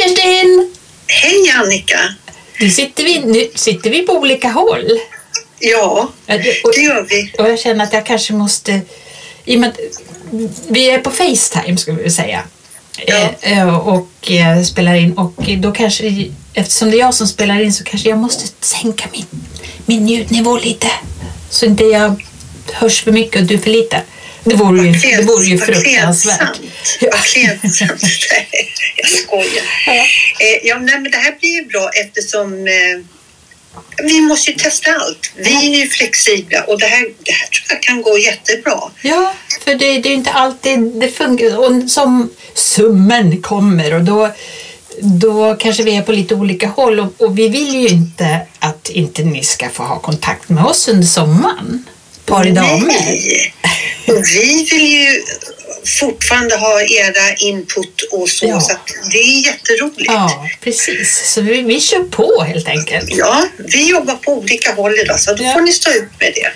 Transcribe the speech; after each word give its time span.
Kerstin! 0.00 0.74
Hej 1.06 1.50
Annika! 1.50 2.00
Nu 2.60 2.70
sitter 2.70 3.04
vi, 3.04 3.20
nu 3.20 3.50
sitter 3.54 3.90
vi 3.90 4.02
på 4.06 4.12
olika 4.12 4.48
håll. 4.48 4.88
Ja, 5.58 6.08
det- 6.26 6.64
och, 6.64 6.72
det 6.74 6.80
gör 6.80 7.06
vi. 7.08 7.32
och 7.38 7.50
jag 7.50 7.58
känner 7.58 7.84
att 7.84 7.92
jag 7.92 8.06
kanske 8.06 8.32
måste... 8.32 8.80
I 9.44 9.56
och 9.56 9.60
med 9.60 9.76
vi 10.68 10.90
är 10.90 10.98
på 10.98 11.10
Facetime 11.10 11.76
ska 11.76 11.92
vi 11.92 12.10
säga. 12.10 12.42
Ja. 13.06 13.30
Eh, 13.42 13.58
eh, 13.58 13.88
och 13.88 14.30
eh, 14.30 14.62
spelar 14.62 14.94
in 14.94 15.12
och 15.12 15.34
då 15.58 15.72
kanske, 15.72 16.28
eftersom 16.54 16.90
det 16.90 16.96
är 16.96 17.00
jag 17.00 17.14
som 17.14 17.26
spelar 17.26 17.60
in 17.60 17.72
så 17.72 17.84
kanske 17.84 18.08
jag 18.08 18.18
måste 18.18 18.44
sänka 18.66 19.04
min, 19.12 19.26
min 19.86 20.08
ljudnivå 20.08 20.56
lite. 20.58 20.90
Så 21.50 21.66
inte 21.66 21.84
jag 21.84 22.22
hörs 22.72 23.02
för 23.04 23.12
mycket 23.12 23.40
och 23.40 23.46
du 23.46 23.58
för 23.58 23.70
lite. 23.70 24.02
Det 24.44 24.54
vore 24.54 24.86
ju, 24.86 24.92
det 24.92 25.22
vore 25.22 25.44
ju 25.44 25.58
fruktansvärt. 25.58 26.60
Vad 27.00 27.22
klädsamt. 27.22 28.02
Jag 28.96 29.08
skojar. 29.08 29.64
Ja. 29.86 29.92
Eh, 29.92 30.58
ja, 30.62 30.78
men 30.78 31.04
det 31.04 31.16
här 31.16 31.38
blir 31.40 31.50
ju 31.50 31.64
bra 31.64 31.90
eftersom 32.04 32.52
eh, 32.52 33.04
vi 34.02 34.20
måste 34.20 34.50
ju 34.50 34.56
testa 34.56 34.90
allt. 34.90 35.32
Vi 35.36 35.74
är 35.74 35.80
ju 35.82 35.88
flexibla 35.88 36.62
och 36.64 36.80
det 36.80 36.86
här, 36.86 37.08
det 37.24 37.32
här 37.32 37.46
tror 37.46 37.64
jag 37.68 37.82
kan 37.82 38.02
gå 38.02 38.18
jättebra. 38.18 38.80
Ja, 39.02 39.34
för 39.64 39.70
det, 39.70 39.98
det 39.98 40.08
är 40.08 40.10
ju 40.10 40.14
inte 40.14 40.30
alltid 40.30 40.80
det 40.80 41.08
funkar. 41.08 41.58
Och 41.58 41.90
som 41.90 42.30
summen 42.54 43.42
kommer 43.42 43.94
och 43.94 44.02
då, 44.02 44.30
då 45.00 45.56
kanske 45.58 45.82
vi 45.82 45.96
är 45.96 46.02
på 46.02 46.12
lite 46.12 46.34
olika 46.34 46.66
håll 46.66 47.00
och, 47.00 47.12
och 47.18 47.38
vi 47.38 47.48
vill 47.48 47.74
ju 47.74 47.88
inte 47.88 48.40
att 48.58 48.88
inte 48.88 49.22
ni 49.22 49.44
ska 49.44 49.68
få 49.68 49.82
ha 49.82 49.98
kontakt 49.98 50.48
med 50.48 50.64
oss 50.64 50.88
under 50.88 51.06
sommaren. 51.06 51.84
Par 52.30 52.46
i 52.46 52.50
damer. 52.50 52.86
Nej. 52.86 53.54
Och 54.06 54.24
vi 54.26 54.68
vill 54.70 54.86
ju 54.92 55.22
fortfarande 56.00 56.56
ha 56.56 56.82
era 56.82 57.34
input 57.38 58.02
och 58.12 58.28
så, 58.28 58.46
Ja. 58.46 58.60
så 58.60 58.72
det 59.12 59.18
är 59.18 59.46
jätteroligt. 59.46 60.00
Ja, 60.12 60.48
precis. 60.60 61.32
Så 61.34 61.40
vi, 61.40 61.62
vi 61.62 61.80
kör 61.80 62.02
på 62.02 62.42
helt 62.42 62.68
enkelt. 62.68 63.10
Ja, 63.16 63.46
vi 63.58 63.88
jobbar 63.90 64.14
på 64.14 64.32
olika 64.32 64.74
håll 64.74 64.98
idag 64.98 65.20
så 65.20 65.34
då 65.34 65.44
Ja. 65.44 65.52
får 65.52 65.60
ni 65.60 65.72
stå 65.72 65.90
ut 65.90 66.08
med 66.20 66.32
det. 66.34 66.50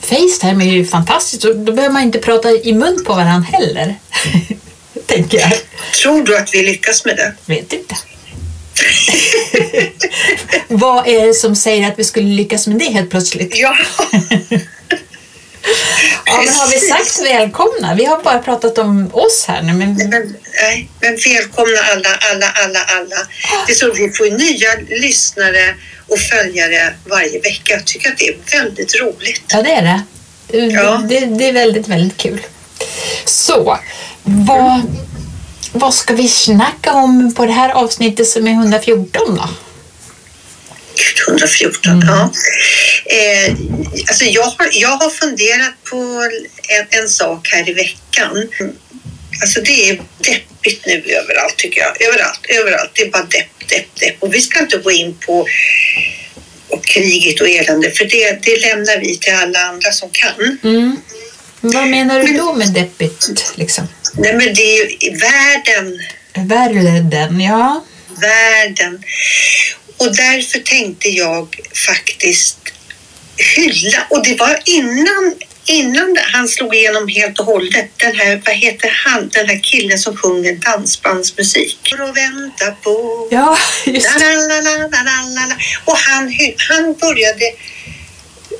Facetime 0.00 0.64
är 0.64 0.72
ju 0.72 0.86
fantastiskt 0.86 1.44
och 1.44 1.56
då 1.56 1.72
behöver 1.72 1.92
man 1.92 2.02
inte 2.02 2.18
prata 2.18 2.50
i 2.50 2.72
mun 2.72 3.04
på 3.06 3.12
varandra 3.14 3.48
heller. 3.52 3.94
Tänker 5.06 5.38
jag. 5.38 5.52
Tror 6.02 6.22
du 6.24 6.36
att 6.38 6.54
vi 6.54 6.62
lyckas 6.62 7.04
med 7.04 7.16
det? 7.16 7.34
Vet 7.46 7.72
inte. 7.72 7.96
Vad 10.68 11.08
är 11.08 11.26
det 11.26 11.34
som 11.34 11.56
säger 11.56 11.88
att 11.88 11.98
vi 11.98 12.04
skulle 12.04 12.28
lyckas 12.28 12.66
med 12.66 12.78
det 12.78 12.84
helt 12.84 13.10
plötsligt? 13.10 13.58
Ja, 13.58 13.76
Ja, 16.26 16.42
men 16.44 16.54
har 16.54 16.68
vi 16.70 16.78
sagt 16.78 17.22
välkomna? 17.22 17.94
Vi 17.94 18.04
har 18.04 18.22
bara 18.22 18.38
pratat 18.38 18.78
om 18.78 19.10
oss 19.12 19.44
här 19.48 19.62
nu, 19.62 19.72
men 19.72 19.94
men, 19.94 20.36
nej, 20.62 20.88
men 21.00 21.16
välkomna 21.26 21.78
alla, 21.92 22.08
alla, 22.30 22.46
alla, 22.64 22.80
alla. 22.84 23.26
Det 23.66 23.72
är 23.72 23.76
så 23.76 23.92
vi 23.92 24.10
får 24.10 24.30
nya 24.38 24.98
lyssnare 25.00 25.74
och 26.08 26.18
följare 26.18 26.94
varje 27.04 27.40
vecka. 27.40 27.74
Jag 27.74 27.86
tycker 27.86 28.10
att 28.12 28.18
det 28.18 28.28
är 28.28 28.36
väldigt 28.62 29.00
roligt. 29.00 29.42
ja, 29.48 29.62
det 29.62 29.72
är 29.72 29.82
det. 29.82 30.02
Ja. 30.66 31.02
Det, 31.08 31.20
det 31.20 31.48
är 31.48 31.52
väldigt, 31.52 31.88
väldigt 31.88 32.16
kul. 32.16 32.40
Så, 33.24 33.78
vad, 34.22 34.82
vad 35.72 35.94
ska 35.94 36.14
vi 36.14 36.28
snacka 36.28 36.92
om 36.92 37.34
på 37.34 37.46
det 37.46 37.52
här 37.52 37.70
avsnittet 37.70 38.28
som 38.28 38.46
är 38.46 38.52
114 38.52 39.36
då? 39.36 39.48
Gud, 40.96 41.28
114, 41.28 42.02
ja. 42.06 42.32
Eh, 43.06 43.54
alltså 44.08 44.24
jag, 44.24 44.42
har, 44.42 44.68
jag 44.72 44.88
har 44.88 45.10
funderat 45.10 45.84
på 45.90 45.96
en, 46.68 47.00
en 47.00 47.08
sak 47.08 47.48
här 47.52 47.70
i 47.70 47.72
veckan. 47.72 48.48
Alltså 49.42 49.60
det 49.60 49.90
är 49.90 50.02
deppigt 50.18 50.86
nu 50.86 50.92
överallt 50.92 51.56
tycker 51.56 51.80
jag. 51.80 52.02
Överallt, 52.02 52.46
överallt. 52.48 52.90
Det 52.94 53.02
är 53.02 53.10
bara 53.10 53.22
depp, 53.22 53.68
depp, 53.68 54.00
depp. 54.00 54.16
Och 54.18 54.34
vi 54.34 54.40
ska 54.40 54.60
inte 54.60 54.76
gå 54.76 54.90
in 54.90 55.14
på 55.26 55.46
och 56.68 56.84
kriget 56.84 57.40
och 57.40 57.48
elände 57.48 57.90
för 57.90 58.04
det, 58.04 58.38
det 58.42 58.60
lämnar 58.60 59.00
vi 59.00 59.18
till 59.18 59.34
alla 59.34 59.58
andra 59.58 59.92
som 59.92 60.10
kan. 60.10 60.58
Mm. 60.62 60.96
Vad 61.64 61.88
menar 61.88 62.20
du 62.20 62.32
då 62.32 62.52
med 62.52 62.72
deppigt? 62.72 63.52
Liksom? 63.54 63.88
Nej 64.14 64.32
men 64.34 64.54
det 64.54 64.62
är 64.62 65.04
ju 65.04 65.18
världen, 65.18 66.00
Världen, 66.34 67.40
ja. 67.40 67.84
världen. 68.08 69.02
Och 69.96 70.16
därför 70.16 70.58
tänkte 70.58 71.08
jag 71.08 71.56
faktiskt 71.86 72.58
hylla, 73.56 74.06
och 74.10 74.24
det 74.24 74.34
var 74.34 74.58
innan, 74.64 75.34
innan 75.66 76.16
han 76.32 76.48
slog 76.48 76.74
igenom 76.74 77.08
helt 77.08 77.38
och 77.38 77.46
hållet, 77.46 77.90
den 77.96 78.16
här, 78.16 78.42
vad 78.46 78.54
heter 78.54 78.90
han, 79.04 79.28
den 79.28 79.48
här 79.48 79.60
killen 79.62 79.98
som 79.98 80.16
sjunger 80.16 80.54
dansbandsmusik. 80.54 81.92
Att 81.92 82.16
vänta 82.16 82.70
på... 82.82 83.28
Ja, 83.30 83.58
just 83.86 84.18
det. 84.18 85.56
Och 85.84 85.98
han, 85.98 86.34
han 86.68 86.94
började 86.94 87.44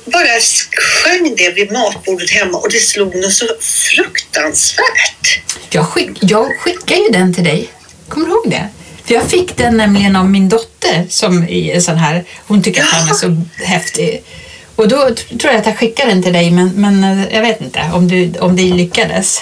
bara 0.05 0.39
sjöng 0.77 1.35
det 1.37 1.49
vid 1.49 1.71
matbordet 1.71 2.31
hemma 2.31 2.57
och 2.57 2.71
det 2.71 2.79
slog 2.79 3.15
något 3.15 3.33
så 3.33 3.45
fruktansvärt. 3.61 5.39
Jag, 5.69 5.85
skick, 5.85 6.09
jag 6.21 6.59
skickade 6.59 7.01
ju 7.01 7.09
den 7.09 7.33
till 7.33 7.43
dig. 7.43 7.69
Kommer 8.09 8.25
du 8.25 8.31
ihåg 8.31 8.49
det? 8.49 8.69
För 9.05 9.13
jag 9.13 9.29
fick 9.29 9.57
den 9.57 9.77
nämligen 9.77 10.15
av 10.15 10.29
min 10.29 10.49
dotter 10.49 11.05
som 11.09 11.47
är 11.49 11.79
sån 11.79 11.97
här, 11.97 12.25
hon 12.47 12.63
tycker 12.63 12.81
att 12.81 12.89
han 12.89 13.09
är 13.09 13.13
så 13.13 13.41
häftig. 13.63 14.23
Och 14.75 14.87
då 14.87 15.15
tror 15.15 15.53
jag 15.53 15.55
att 15.55 15.65
jag 15.65 15.77
skickade 15.77 16.09
den 16.09 16.23
till 16.23 16.33
dig 16.33 16.51
men, 16.51 16.69
men 16.69 17.03
eh, 17.03 17.33
jag 17.33 17.41
vet 17.41 17.61
inte 17.61 17.79
om, 17.93 18.07
du, 18.07 18.39
om 18.39 18.55
det 18.55 18.63
lyckades. 18.63 19.41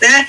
Nej, 0.00 0.26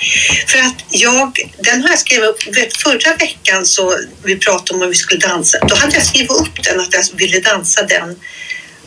för 0.47 0.59
att 0.59 0.75
jag, 0.89 1.39
den 1.57 1.81
har 1.81 1.89
jag 1.89 1.99
skrivit 1.99 2.29
upp, 2.29 2.57
vet, 2.57 2.77
förra 2.77 3.15
veckan 3.15 3.65
så 3.65 3.97
vi 4.23 4.35
pratade 4.35 4.73
om 4.73 4.81
att 4.81 4.89
vi 4.89 4.95
skulle 4.95 5.19
dansa, 5.19 5.57
då 5.67 5.75
hade 5.75 5.93
jag 5.93 6.05
skrivit 6.05 6.31
upp 6.31 6.63
den 6.63 6.79
att 6.79 6.93
jag 6.93 7.03
ville 7.13 7.39
dansa 7.39 7.83
den. 7.83 8.15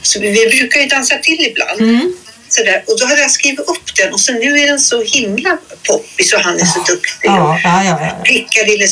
Så 0.06 0.20
vi, 0.20 0.46
brukar 0.58 0.80
ju 0.80 0.86
dansa 0.86 1.16
till 1.16 1.40
ibland. 1.40 1.80
Mm. 1.80 2.16
Sådär. 2.48 2.84
Och 2.86 2.98
då 3.00 3.06
hade 3.06 3.20
jag 3.20 3.30
skrivit 3.30 3.60
upp 3.60 3.96
den 3.96 4.12
och 4.12 4.20
så 4.20 4.32
nu 4.32 4.58
är 4.58 4.66
den 4.66 4.80
så 4.80 5.02
himla 5.02 5.58
poppis 5.88 6.32
och 6.32 6.40
han 6.40 6.60
är 6.60 6.64
så 6.64 6.78
duktig. 6.78 7.28
Ja, 7.28 7.60
ja, 7.64 7.84
ja. 7.84 7.98
ja. 8.00 8.22
Piccadilly. 8.24 8.86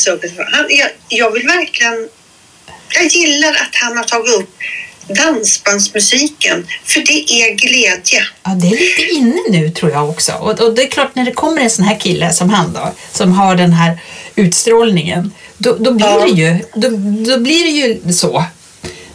Han, 0.51 0.65
jag, 0.69 0.89
jag 1.09 1.31
vill 1.31 1.47
verkligen... 1.47 2.09
Jag 2.89 3.05
gillar 3.05 3.49
att 3.49 3.75
han 3.75 3.97
har 3.97 4.03
tagit 4.03 4.33
upp 4.33 4.49
dansbandsmusiken, 5.07 6.67
för 6.85 6.99
det 6.99 7.31
är 7.31 7.55
glädje. 7.55 8.23
ja 8.43 8.51
det 8.51 8.67
är 8.67 8.71
lite 8.71 9.13
inne 9.13 9.41
nu 9.49 9.69
tror 9.69 9.91
jag 9.91 10.09
också. 10.09 10.31
Och, 10.31 10.59
och 10.61 10.75
det 10.75 10.83
är 10.83 10.87
klart 10.87 11.15
när 11.15 11.25
det 11.25 11.31
kommer 11.31 11.61
en 11.61 11.69
sån 11.69 11.85
här 11.85 11.99
kille 11.99 12.33
som 12.33 12.49
han 12.49 12.73
då, 12.73 12.93
som 13.13 13.31
har 13.31 13.55
den 13.55 13.73
här 13.73 13.99
utstrålningen, 14.35 15.33
då, 15.57 15.75
då 15.79 15.91
blir 15.91 16.07
Ja. 16.07 16.25
det 16.25 16.41
ju 16.41 16.59
då, 16.75 16.89
då 17.31 17.39
blir 17.39 17.63
det 17.63 17.69
ju 17.69 18.13
så. 18.13 18.43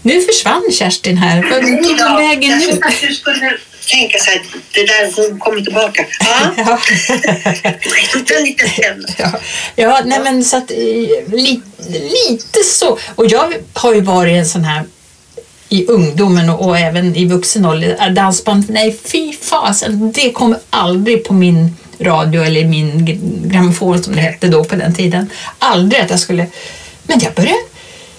Nu 0.03 0.23
försvann 0.23 0.63
Kerstin 0.73 1.17
här. 1.17 1.43
Vart 1.43 1.61
tog 1.89 2.01
hon 2.09 2.17
vägen 2.17 2.51
jag 2.51 2.75
nu? 2.75 2.81
att 2.83 3.01
du 3.09 3.15
skulle 3.15 3.57
tänka 3.91 4.19
så 4.19 4.31
här, 4.31 4.43
det 4.75 4.87
där 4.87 5.13
hon 5.17 5.39
kommer 5.39 5.61
tillbaka. 5.61 6.07
Ja, 6.21 6.53
Ja. 6.67 6.79
en 8.37 8.45
liten. 8.45 9.07
Ja, 9.19 9.33
ja 9.77 10.01
nej 10.05 10.21
men 10.25 10.45
så 10.45 10.57
att, 10.57 10.71
eh, 10.71 10.77
li, 10.77 11.61
lite 11.91 12.65
så. 12.65 12.99
Och 13.15 13.27
jag 13.27 13.55
har 13.73 13.95
ju 13.95 14.01
varit 14.01 14.33
en 14.33 14.47
sån 14.47 14.65
här 14.65 14.85
i 15.69 15.87
ungdomen 15.87 16.51
och, 16.51 16.69
och 16.69 16.79
även 16.79 17.17
i 17.17 17.25
vuxen 17.25 17.65
ålder, 17.67 17.97
äh, 18.01 18.09
dansband, 18.13 18.65
nej 18.71 18.99
fy 19.05 19.33
fasen, 19.33 20.13
det 20.13 20.33
kommer 20.33 20.59
aldrig 20.71 21.25
på 21.25 21.35
min 21.35 21.77
radio 22.01 22.43
eller 22.43 22.65
min 22.65 23.05
grammofon 23.45 24.03
som 24.03 24.15
det 24.17 24.21
hette 24.21 24.47
då 24.49 24.65
på 24.65 24.75
den 24.77 24.95
tiden. 24.95 25.31
Aldrig 25.59 26.01
att 26.03 26.11
jag 26.11 26.21
skulle, 26.21 26.47
men 27.03 27.21
jag 27.21 27.33
började 27.33 27.59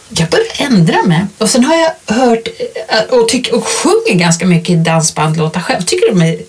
jag 0.10 0.30
började 0.30 0.50
ändra 0.58 1.04
mig. 1.04 1.26
Och 1.38 1.50
sen 1.50 1.64
har 1.64 1.76
jag 1.76 2.16
hört 2.16 2.48
eh, 2.88 3.02
och, 3.04 3.30
tyck, 3.30 3.54
och 3.54 3.68
sjunger 3.68 4.14
ganska 4.14 4.46
mycket 4.46 4.84
dansbandlåtar 4.84 5.62
själv. 5.62 5.82
Tycker 5.82 6.10
de 6.10 6.22
är 6.22 6.40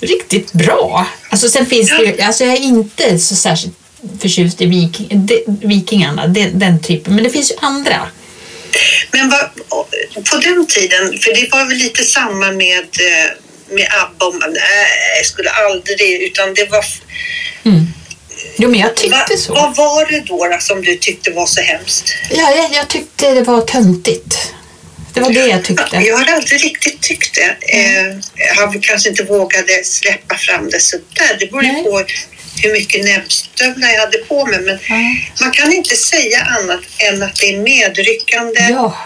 riktigt 0.00 0.52
bra. 0.52 1.06
Alltså 1.30 1.48
sen 1.48 1.66
finns 1.66 1.90
det 1.90 2.04
ju, 2.04 2.20
alltså 2.20 2.44
jag 2.44 2.52
är 2.52 2.60
inte 2.60 3.18
så 3.18 3.36
särskilt 3.36 3.74
förtjust 4.20 4.60
i 4.60 4.66
viking, 4.66 5.08
de, 5.26 5.44
Vikingarna, 5.46 6.26
den, 6.26 6.58
den 6.58 6.82
typen, 6.82 7.14
men 7.14 7.24
det 7.24 7.30
finns 7.30 7.50
ju 7.50 7.54
andra. 7.60 8.08
Men 9.10 9.30
vad, 9.30 9.40
på 10.30 10.36
den 10.36 10.66
tiden, 10.66 11.18
för 11.18 11.34
det 11.34 11.48
var 11.52 11.68
väl 11.68 11.76
lite 11.76 12.04
samma 12.04 12.52
med, 12.52 12.78
eh, 12.78 13.30
med 13.70 13.88
ABBA, 14.02 14.46
nej, 14.46 15.16
jag 15.16 15.26
skulle 15.26 15.50
aldrig, 15.50 16.22
utan 16.22 16.54
det 16.54 16.70
var... 16.70 16.84
Mm. 17.64 17.86
Jo, 18.56 18.68
men 18.70 18.80
jag 18.80 18.88
Va, 18.88 18.94
tyckte 18.94 19.36
så. 19.36 19.54
vad 19.54 19.76
var 19.76 20.06
det 20.12 20.20
då, 20.20 20.56
som 20.60 20.82
du 20.82 20.96
tyckte 20.96 21.30
var 21.30 21.46
så 21.46 21.60
hemskt? 21.60 22.04
Ja, 22.30 22.54
jag, 22.56 22.72
jag 22.72 22.88
tyckte 22.88 23.30
det 23.34 23.42
var 23.42 23.60
töntigt. 23.60 24.52
Det 25.14 25.20
var 25.20 25.30
det 25.30 25.46
jag 25.46 25.64
tyckte. 25.64 25.96
Jag 25.96 26.16
har 26.18 26.32
aldrig 26.34 26.64
riktigt 26.64 27.02
tyckt 27.02 27.34
det. 27.34 27.56
Jag 28.34 28.54
har 28.54 28.72
väl 28.72 28.80
kanske 28.82 29.08
inte 29.08 29.22
vågade 29.22 29.84
släppa 29.84 30.36
fram 30.36 30.70
det 30.70 30.80
så 30.80 30.96
där. 30.96 31.36
Det 31.40 31.46
beror 31.46 31.64
ju 31.64 31.72
på 31.82 32.04
hur 32.62 32.72
mycket 32.72 33.04
näbbstövlar 33.04 33.88
jag 33.88 34.00
hade 34.00 34.18
på 34.18 34.46
mig. 34.46 34.60
Men 34.60 34.78
Ja. 34.88 34.96
man 35.40 35.50
kan 35.50 35.72
inte 35.72 35.96
säga 35.96 36.40
annat 36.60 36.80
än 36.98 37.22
att 37.22 37.36
det 37.36 37.46
är 37.54 37.58
medryckande 37.58 38.60
Ja, 38.70 38.96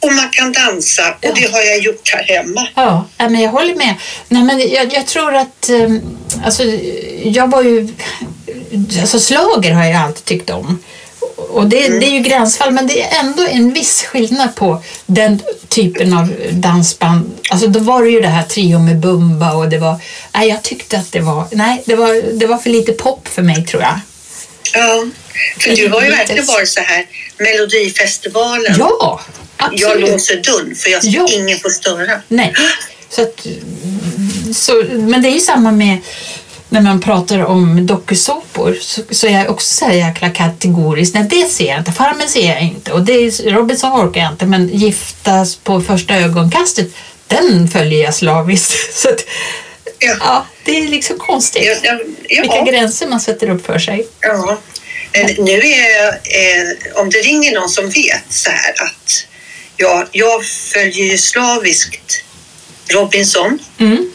och 0.00 0.12
man 0.12 0.28
kan 0.32 0.52
dansa 0.52 1.02
och 1.10 1.16
Ja. 1.20 1.30
det 1.34 1.52
har 1.52 1.60
jag 1.62 1.78
gjort 1.78 2.10
här 2.14 2.24
hemma. 2.36 2.68
ja, 2.74 3.04
men 3.16 3.40
jag 3.40 3.50
håller 3.50 3.74
med. 3.74 3.94
Nej, 4.28 4.42
men 4.42 4.58
jag, 4.70 4.92
jag 4.94 5.06
tror 5.06 5.34
att... 5.34 5.68
ehm, 5.68 6.00
Alltså, 6.44 6.62
jag 7.22 7.50
var 7.50 7.62
ju 7.62 7.88
alltså 9.00 9.20
slager 9.20 9.72
har 9.72 9.84
jag 9.84 9.96
alltid 10.02 10.24
tyckt 10.24 10.50
om. 10.50 10.78
Och 11.36 11.66
det, 11.66 11.88
det 12.00 12.06
är 12.06 12.10
ju 12.10 12.20
gränsfall 12.20 12.70
men 12.70 12.86
det 12.86 13.02
är 13.02 13.20
ändå 13.20 13.46
en 13.50 13.72
viss 13.72 14.02
skillnad 14.02 14.54
på 14.54 14.82
den 15.06 15.40
typen 15.68 16.18
av 16.18 16.32
dansband. 16.50 17.30
Alltså 17.50 17.66
då 17.66 17.80
var 17.80 18.02
det 18.02 18.10
ju 18.10 18.20
det 18.20 18.28
här 18.28 18.42
trio 18.42 18.78
med 18.78 18.96
Bumba 18.98 19.52
och 19.54 19.68
det 19.68 19.78
var, 19.78 19.96
nej 20.34 20.48
jag 20.48 20.62
tyckte 20.62 20.98
att 20.98 21.12
det 21.12 21.20
var, 21.20 21.44
nej 21.52 21.82
det 21.86 21.94
var, 21.94 22.38
det 22.38 22.46
var 22.46 22.58
för 22.58 22.70
lite 22.70 22.92
pop 22.92 23.28
för 23.28 23.42
mig 23.42 23.64
tror 23.66 23.82
jag. 23.82 24.00
Ja, 24.74 25.04
för 25.60 25.76
du 25.76 25.88
har 25.88 26.02
ju 26.02 26.10
verkligen 26.10 26.46
varit 26.46 26.68
så 26.68 26.80
här 26.80 27.06
Melodifestivalen. 27.38 28.74
Ja, 28.78 29.20
absolut. 29.56 29.80
Jag 29.80 30.00
låser 30.00 30.36
dörren 30.42 30.74
för 30.76 30.90
jag 30.90 31.00
Ja. 31.04 31.26
ingen 31.30 31.58
får 31.58 31.70
störa. 31.70 32.20
Nej. 32.28 32.54
Så 33.10 33.22
att, 33.22 33.46
så, 34.56 34.84
men 34.92 35.22
det 35.22 35.28
är 35.28 35.32
ju 35.32 35.40
samma 35.40 35.72
med 35.72 35.98
när 36.68 36.80
man 36.80 37.00
pratar 37.00 37.44
om 37.44 37.86
dokusåpor 37.86 38.78
så, 38.80 39.02
så 39.10 39.26
är 39.26 39.30
jag 39.30 39.50
också 39.50 39.74
så 39.74 39.84
här 39.84 39.92
jäkla 39.92 40.30
kategorisk. 40.30 41.14
Nej, 41.14 41.22
det 41.30 41.44
ser 41.48 41.66
jag 41.68 41.78
inte. 41.78 41.92
Farmen 41.92 42.28
ser 42.28 42.48
jag 42.48 42.62
inte. 42.62 42.92
Och 42.92 43.02
det 43.02 43.12
är, 43.12 43.50
Robinson 43.50 43.92
orkar 44.08 44.20
jag 44.20 44.32
inte. 44.32 44.46
Men 44.46 44.68
Giftas 44.68 45.56
på 45.56 45.80
första 45.80 46.14
ögonkastet, 46.14 46.88
den 47.26 47.68
följer 47.68 48.04
jag 48.04 48.14
slaviskt. 48.14 48.94
Så 49.02 49.08
att, 49.08 49.20
Ja. 50.00 50.14
ja, 50.20 50.46
det 50.72 50.78
är 50.78 50.88
liksom 50.88 51.18
konstigt. 51.18 51.62
Ja, 51.66 51.74
ja, 51.82 51.98
Vilka 52.42 52.56
ja, 52.56 52.64
gränser 52.64 53.06
man 53.06 53.20
sätter 53.20 53.50
upp 53.50 53.66
för 53.66 53.78
sig. 53.78 54.06
ja. 54.20 54.60
Men 55.12 55.26
Nu 55.44 55.52
är 55.52 56.06
eh, 56.08 57.00
om 57.00 57.10
det 57.10 57.18
ringer 57.18 57.52
någon 57.54 57.68
som 57.70 57.90
vet 57.90 58.24
så 58.30 58.50
här 58.50 58.70
att 58.82 59.26
ja, 59.76 60.06
jag 60.12 60.44
följer 60.46 61.04
ju 61.04 61.18
slaviskt 61.18 62.24
Robinson. 62.88 63.58
Mm. 63.80 64.12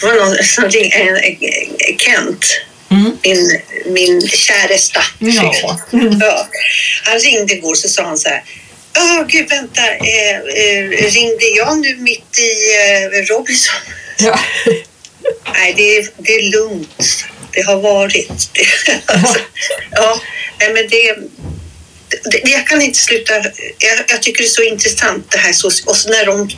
Det 0.00 0.06
var 0.06 0.14
någon 0.14 0.44
som 0.44 0.64
ringde, 0.70 0.96
eh, 0.96 1.26
eh, 1.26 1.96
Kent, 1.98 2.44
Mm. 2.90 3.18
min, 3.22 3.60
min 3.86 4.28
käresta. 4.28 5.00
Ja. 5.18 5.54
Ja. 6.20 6.48
Han 7.04 7.18
ringde 7.18 7.54
igår 7.54 7.74
så 7.74 7.88
sa 7.88 8.02
han 8.02 8.18
så 8.18 8.28
här. 8.28 8.44
Åh 8.98 9.26
gud 9.28 9.48
vänta, 9.50 9.82
eh, 9.88 10.36
eh, 10.36 11.10
ringde 11.12 11.46
jag 11.56 11.78
nu 11.78 11.96
mitt 11.96 12.38
i 12.38 12.74
eh, 12.74 13.22
Robinson? 13.34 13.74
Ja. 14.18 14.38
Nej, 15.52 15.74
det 15.76 15.96
är, 15.96 16.08
det 16.16 16.32
är 16.32 16.50
lugnt. 16.50 17.24
Det 17.52 17.62
har 17.62 17.80
varit. 17.80 18.30
alltså, 19.06 19.38
ja, 19.90 20.20
nej, 20.60 20.72
men 20.72 20.88
det, 20.88 21.16
det, 22.30 22.50
jag 22.50 22.66
kan 22.66 22.82
inte 22.82 22.98
sluta. 22.98 23.34
Jag, 23.78 24.04
jag 24.08 24.22
tycker 24.22 24.42
det 24.42 24.46
är 24.46 24.48
så 24.48 24.62
intressant 24.62 25.30
det 25.30 25.38
här. 25.38 25.52
Så, 25.52 25.66
och 25.66 25.96
så 25.96 26.08
när 26.08 26.26
de 26.26 26.50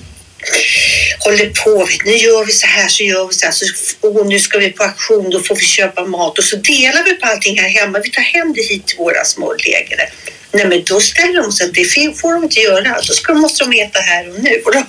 håller 1.19 1.51
på. 1.51 1.89
Nu 2.05 2.17
gör 2.17 2.45
vi 2.45 2.53
så 2.53 2.67
här, 2.67 2.89
så 2.89 3.03
gör 3.03 3.27
vi 3.27 3.35
så 3.35 3.47
här. 3.47 3.53
Så, 3.53 3.65
och 4.01 4.27
nu 4.27 4.39
ska 4.39 4.59
vi 4.59 4.71
på 4.71 4.85
auktion, 4.85 5.31
då 5.31 5.43
får 5.43 5.57
vi 5.57 5.65
köpa 5.65 6.05
mat. 6.05 6.39
Och 6.39 6.45
så 6.45 6.57
delar 6.57 7.05
vi 7.05 7.15
på 7.15 7.27
allting 7.27 7.61
här 7.61 7.69
hemma. 7.69 7.99
Vi 7.99 8.11
tar 8.11 8.23
hem 8.23 8.53
det 8.53 8.63
hit 8.63 8.87
till 8.87 8.99
våra 8.99 9.25
små 9.25 9.55
lägre. 9.55 10.11
Nej, 10.53 10.67
men 10.67 10.85
då 10.85 11.01
ställer 11.01 11.43
de 11.43 11.53
sig 11.53 11.67
att 11.67 11.75
det 11.75 12.19
får 12.21 12.33
de 12.35 12.43
inte 12.43 12.61
göra. 12.61 12.97
Då 13.07 13.13
ska, 13.15 13.35
måste 13.35 13.65
de 13.65 13.81
äta 13.81 13.99
här 13.99 14.29
och 14.31 14.43
nu. 14.43 14.63
Och 14.65 14.73
de, 14.73 14.85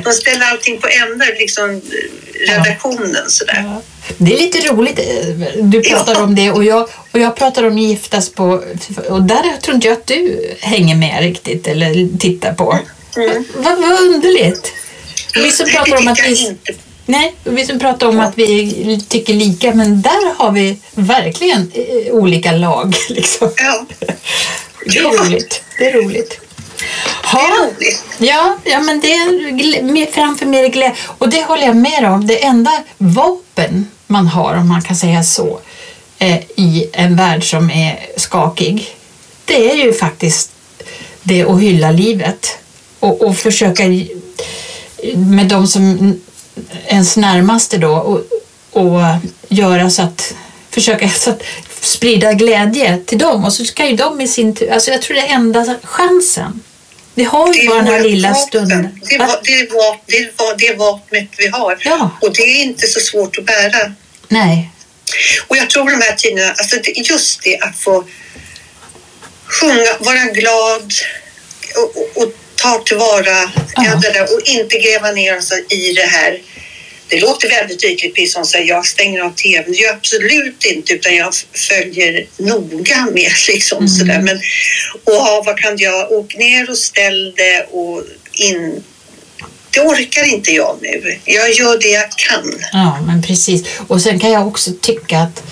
de 0.04 0.12
ställer 0.12 0.46
allting 0.46 0.80
på 0.80 0.88
ända, 0.88 1.24
liksom 1.38 1.82
redaktionen 2.48 3.30
sådär. 3.30 3.62
Ja. 3.66 3.82
Det 4.18 4.34
är 4.34 4.38
lite 4.38 4.68
roligt. 4.68 5.00
Du 5.62 5.82
pratar 5.82 6.12
Ja. 6.12 6.22
om 6.22 6.34
det 6.34 6.50
och 6.50 6.64
jag, 6.64 6.88
och 7.12 7.20
jag 7.20 7.36
pratar 7.36 7.64
om 7.64 7.78
Giftas 7.78 8.28
på... 8.28 8.64
Och 9.08 9.22
där 9.22 9.60
tror 9.62 9.74
inte 9.74 9.88
jag 9.88 9.96
att 9.96 10.06
du 10.06 10.50
hänger 10.60 10.96
med 10.96 11.20
riktigt 11.20 11.66
eller 11.66 12.18
tittar 12.18 12.54
på. 12.54 12.78
Mm. 13.16 13.44
Vad, 13.56 13.78
vad 13.78 14.00
underligt. 14.00 14.72
Vi 15.34 15.50
som 15.50 15.66
pratar 15.70 15.96
om 15.96 16.08
att 16.08 16.18
vi... 16.26 16.56
Nej, 17.06 17.34
vi 17.44 17.66
som 17.66 17.78
pratar 17.78 18.06
om 18.08 18.20
att 18.20 18.38
vi 18.38 19.00
tycker 19.08 19.34
lika, 19.34 19.74
men 19.74 20.02
där 20.02 20.34
har 20.36 20.52
vi 20.52 20.78
verkligen 20.94 21.70
eh, 21.74 22.12
olika 22.14 22.52
lag. 22.52 22.94
Liksom. 23.08 23.50
Ja, 23.56 23.86
Det 24.86 24.98
är 24.98 25.02
roligt. 25.24 25.62
Det 25.78 25.88
är 25.88 25.92
roligt. 25.92 26.40
det 27.22 27.28
är 27.28 27.32
Ha. 27.32 27.66
roligt. 27.66 28.02
Ja, 28.18 28.56
ja 28.64 28.80
men 28.80 29.00
det 29.00 29.12
är 29.12 30.12
framför 30.12 30.46
mer 30.46 30.68
glädje. 30.68 30.94
Och 31.18 31.28
det 31.28 31.42
håller 31.42 31.66
jag 31.66 31.76
med 31.76 32.04
om. 32.12 32.26
Det 32.26 32.44
enda 32.44 32.82
vapen 32.98 33.90
man 34.06 34.26
har, 34.26 34.54
om 34.54 34.68
man 34.68 34.82
kan 34.82 34.96
säga 34.96 35.22
så, 35.22 35.60
eh, 36.18 36.38
i 36.56 36.88
en 36.92 37.16
värld 37.16 37.50
som 37.50 37.70
är 37.70 37.98
skakig, 38.16 38.96
det 39.44 39.70
är 39.70 39.74
ju 39.74 39.92
faktiskt 39.92 40.50
det 41.22 41.42
att 41.42 41.60
hylla 41.60 41.90
livet 41.90 42.58
och, 43.00 43.22
och 43.22 43.36
försöka 43.36 43.84
i- 43.84 44.16
med 45.16 45.46
de 45.46 45.66
som 45.66 46.20
ens 46.94 47.16
närmaste 47.16 47.78
då 47.78 47.92
och, 47.94 48.20
och 48.82 49.00
göra 49.48 49.90
så 49.90 50.02
att 50.02 50.34
försöka 50.70 51.08
så 51.20 51.30
att 51.30 51.42
sprida 51.80 52.32
glädje 52.32 52.98
till 53.06 53.18
dem 53.18 53.44
och 53.44 53.52
så 53.52 53.64
ska 53.64 53.86
ju 53.86 53.96
de 53.96 54.20
i 54.20 54.28
sin 54.28 54.54
tur, 54.54 54.70
alltså 54.72 54.90
jag 54.90 55.02
tror 55.02 55.14
det 55.16 55.20
är 55.22 55.34
enda 55.34 55.76
chansen. 55.82 56.60
Vi 57.16 57.24
har 57.24 57.54
ju 57.54 57.68
bara 57.68 57.76
den 57.82 57.86
här 57.86 58.00
lilla 58.00 58.34
stunden. 58.34 59.00
Det 59.08 59.14
är, 59.14 59.18
va- 59.18 59.40
det, 59.44 59.52
är 59.52 59.70
va- 59.70 59.98
det, 60.06 60.16
är 60.16 60.32
va- 60.36 60.54
det 60.58 60.66
är 60.68 60.76
vapnet 60.76 61.28
vi 61.38 61.46
har. 61.48 61.78
Ja. 61.84 62.10
Och 62.20 62.32
det 62.34 62.42
är 62.42 62.62
inte 62.62 62.86
så 62.86 63.00
svårt 63.00 63.38
att 63.38 63.44
bära. 63.44 63.92
Nej, 64.28 64.70
Och 65.48 65.56
jag 65.56 65.70
tror 65.70 65.90
de 65.90 66.02
här 66.04 66.12
tiderna, 66.16 66.48
alltså 66.50 66.76
just 66.94 67.42
det 67.42 67.58
att 67.58 67.78
få 67.78 68.04
sjunga, 69.46 69.96
vara 70.00 70.24
glad 70.24 70.92
och, 71.76 71.96
och, 72.02 72.22
och 72.22 72.32
ta 72.56 72.78
tillvara 72.86 73.50
Ja. 73.76 73.94
det 74.02 74.12
där 74.12 74.22
och 74.34 74.40
inte 74.44 74.78
gräva 74.78 75.10
ner 75.10 75.38
oss 75.38 75.52
i 75.68 75.92
det 75.92 76.06
här. 76.06 76.40
Det 77.08 77.20
låter 77.20 77.48
väldigt 77.48 77.84
ytligt 77.84 78.14
precis 78.14 78.32
som 78.32 78.44
säger 78.44 78.68
jag 78.68 78.86
stänger 78.86 79.20
av 79.20 79.30
tvn. 79.30 79.64
Det 79.72 79.76
gör 79.78 79.86
jag 79.88 79.96
absolut 79.96 80.64
inte 80.64 80.92
utan 80.92 81.14
jag 81.16 81.34
följer 81.68 82.26
noga 82.36 83.06
med 83.12 83.30
liksom 83.48 83.78
Mm. 83.78 83.88
sådär. 83.88 84.20
Men, 84.20 84.36
och 85.04 85.14
ja, 85.14 85.42
vad 85.46 85.58
kan 85.58 85.76
jag? 85.78 86.12
Åk 86.12 86.36
ner 86.36 86.70
och 86.70 86.78
ställ 86.78 87.34
det 87.36 87.66
och 87.70 88.02
in. 88.32 88.82
Det 89.70 89.80
orkar 89.80 90.24
inte 90.24 90.50
jag 90.52 90.78
nu. 90.82 91.18
Jag 91.24 91.52
gör 91.52 91.78
det 91.78 91.88
jag 91.88 92.10
kan. 92.10 92.52
ja 92.72 92.98
men 93.06 93.22
precis. 93.22 93.64
Och 93.88 94.02
sen 94.02 94.20
kan 94.20 94.30
jag 94.32 94.46
också 94.48 94.70
tycka 94.80 95.18
att 95.18 95.42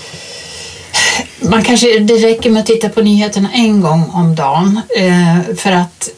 man 1.40 1.64
kanske, 1.64 1.98
det 1.98 2.14
räcker 2.14 2.50
med 2.50 2.60
att 2.60 2.66
titta 2.66 2.88
på 2.88 3.02
nyheterna 3.02 3.50
en 3.54 3.80
gång 3.80 4.10
om 4.14 4.34
dagen 4.34 4.80
eh, 4.96 5.56
för 5.56 5.72
att 5.72 6.10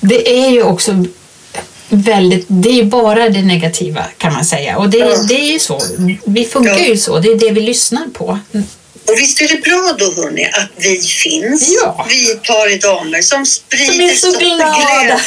det 0.00 0.28
är 0.44 0.48
ju 0.50 0.62
också 0.62 1.04
väldigt, 1.88 2.44
det 2.48 2.68
är 2.68 2.72
ju 2.74 2.84
bara 2.84 3.28
det 3.28 3.42
negativa 3.42 4.04
kan 4.18 4.32
man 4.32 4.44
säga 4.44 4.76
och 4.78 4.90
det, 4.90 4.98
Ja. 4.98 5.16
det 5.28 5.34
är 5.40 5.52
ju 5.52 5.58
så, 5.58 5.80
vi 6.24 6.44
funkar 6.44 6.78
Ja. 6.78 6.86
ju 6.86 6.96
så, 6.96 7.18
det 7.18 7.28
är 7.28 7.34
det 7.38 7.50
vi 7.50 7.60
lyssnar 7.60 8.06
på. 8.06 8.38
Och 9.08 9.18
visst 9.18 9.40
är 9.40 9.48
det 9.48 9.62
bra 9.62 9.94
då 9.98 10.22
hörni 10.22 10.44
att 10.44 10.70
vi 10.76 11.00
finns. 11.00 11.74
Ja. 11.84 12.06
Vi 12.08 12.34
par 12.34 12.72
i 12.72 12.78
damer 12.78 13.22
som 13.22 13.46
sprider 13.46 13.84
Som 13.92 14.00
är 14.00 14.14
så 14.14 14.28
och 14.34 14.40
glada. 14.40 15.20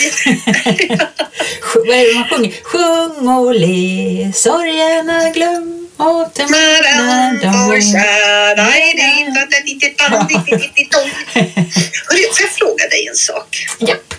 glädje. 0.65 0.98
Vad 1.75 1.96
är 1.98 2.08
det 2.08 2.13
man 2.20 2.30
sjunger? 2.30 2.53
Sjung 2.63 3.27
och 3.30 3.56
le, 3.56 4.32
sorgerna 4.36 5.30
glöm 5.30 5.88
och 5.98 6.34
tom. 6.34 6.53
Hörru, 12.08 12.24
Får 12.34 12.41
jag 12.41 12.51
fråga 12.60 12.88
dig 12.89 13.08
en 13.08 13.15
sak? 13.15 13.68
Japp. 13.80 14.13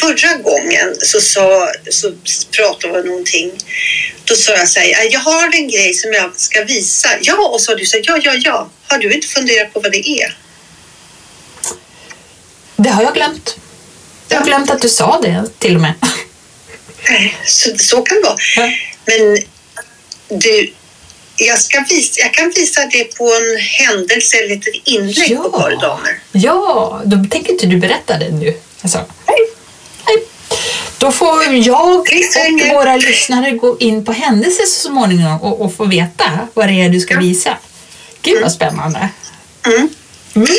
Förra 0.00 0.34
gången 0.34 0.96
så, 1.02 1.20
sa, 1.20 1.72
så 1.90 2.12
pratade 2.56 2.92
vi 2.92 3.00
om 3.00 3.06
någonting. 3.06 3.52
Då 4.24 4.34
sa 4.34 4.52
jag 4.52 4.68
så 4.68 4.80
här, 4.80 5.12
jag 5.12 5.20
har 5.20 5.54
en 5.54 5.68
grej 5.68 5.94
som 5.94 6.12
jag 6.12 6.30
ska 6.36 6.64
visa. 6.64 7.08
Ja, 7.20 7.48
och 7.48 7.60
så 7.60 7.72
har 7.72 7.76
du 7.76 7.86
sagt 7.86 8.06
ja, 8.06 8.18
ja, 8.22 8.34
ja. 8.34 8.68
Har 8.88 8.98
du 8.98 9.12
inte 9.12 9.26
funderat 9.26 9.72
på 9.72 9.80
vad 9.80 9.92
det 9.92 10.08
är? 10.08 10.36
Det 12.76 12.90
har 12.90 13.02
jag 13.02 13.14
glömt. 13.14 13.56
Jag 14.28 14.38
har 14.38 14.46
glömt 14.46 14.70
att 14.70 14.82
du 14.82 14.88
sa 14.88 15.20
det 15.20 15.44
till 15.58 15.74
och 15.74 15.80
med. 15.82 15.94
Så, 17.46 17.78
så 17.78 18.02
kan 18.02 18.16
det 18.16 18.22
vara. 18.28 18.36
Ja. 18.56 18.70
Men 19.04 19.38
du, 20.40 20.72
jag, 21.36 21.58
ska 21.58 21.84
visa, 21.88 22.20
jag 22.20 22.34
kan 22.34 22.52
visa 22.56 22.86
det 22.86 23.16
på 23.16 23.24
en 23.24 23.60
händelse 23.60 24.36
eller 24.36 24.56
ett 24.56 24.64
inlägg 24.84 25.36
på 25.36 25.50
Ja. 25.52 25.58
Par 25.58 25.72
i 25.72 25.76
damer. 25.76 26.20
Ja, 26.32 27.02
då 27.04 27.16
tänker 27.30 27.52
inte 27.52 27.66
du 27.66 27.76
berätta 27.76 28.18
det 28.18 28.30
nu. 28.30 28.54
Alltså, 28.82 28.98
nej. 29.26 29.36
Då 30.98 31.12
får 31.12 31.44
jag 31.44 31.98
och 31.98 32.06
våra 32.72 32.96
lyssnare 32.96 33.50
gå 33.50 33.76
in 33.80 34.04
på 34.04 34.12
händelser 34.12 34.64
så 34.64 34.88
småningom 34.88 35.40
och, 35.40 35.60
och 35.60 35.76
få 35.76 35.84
veta 35.84 36.24
vad 36.54 36.68
det 36.68 36.72
är 36.72 36.88
du 36.88 37.00
ska 37.00 37.18
visa. 37.18 37.56
Gud 38.22 38.42
vad 38.42 38.52
spännande. 38.52 39.08
Mm. 39.66 39.88
Mm. 40.34 40.48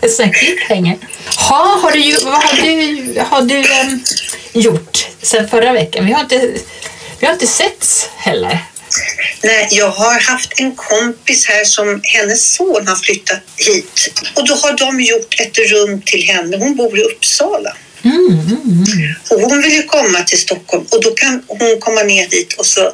En 0.00 0.10
sån 0.10 0.24
här 0.24 0.32
cliffhanger. 0.32 0.96
Ha, 1.48 1.78
har 1.82 1.92
du, 1.92 2.24
vad 2.24 2.42
har 2.42 2.56
du, 2.56 3.20
har 3.20 3.42
du 3.42 3.72
em, 3.72 4.04
gjort 4.52 5.06
sen 5.22 5.48
förra 5.48 5.72
veckan? 5.72 6.06
Vi 6.06 6.12
har 6.12 6.20
inte, 6.20 6.52
vi 7.18 7.26
har 7.26 7.32
inte 7.32 7.46
setts 7.46 8.08
heller. 8.16 8.58
Nej, 9.42 9.68
jag 9.70 9.90
har 9.90 10.20
haft 10.20 10.60
en 10.60 10.76
kompis 10.76 11.46
här 11.46 11.64
som 11.64 12.00
hennes 12.04 12.54
son 12.54 12.86
har 12.86 12.96
flyttat 12.96 13.42
hit 13.56 14.22
och 14.34 14.48
då 14.48 14.54
har 14.54 14.76
de 14.76 15.00
gjort 15.00 15.40
ett 15.40 15.58
rum 15.58 16.02
till 16.06 16.22
henne. 16.22 16.56
Hon 16.56 16.76
bor 16.76 16.98
i 16.98 17.02
Uppsala 17.02 17.76
Mm, 18.02 18.26
mm, 18.26 18.40
mm. 18.40 19.14
och 19.30 19.40
hon 19.40 19.62
vill 19.62 19.72
ju 19.72 19.82
komma 19.82 20.22
till 20.22 20.38
Stockholm 20.38 20.86
och 20.90 21.02
då 21.02 21.10
kan 21.10 21.42
hon 21.46 21.80
komma 21.80 22.02
ner 22.02 22.28
dit 22.28 22.52
och 22.52 22.66
så 22.66 22.92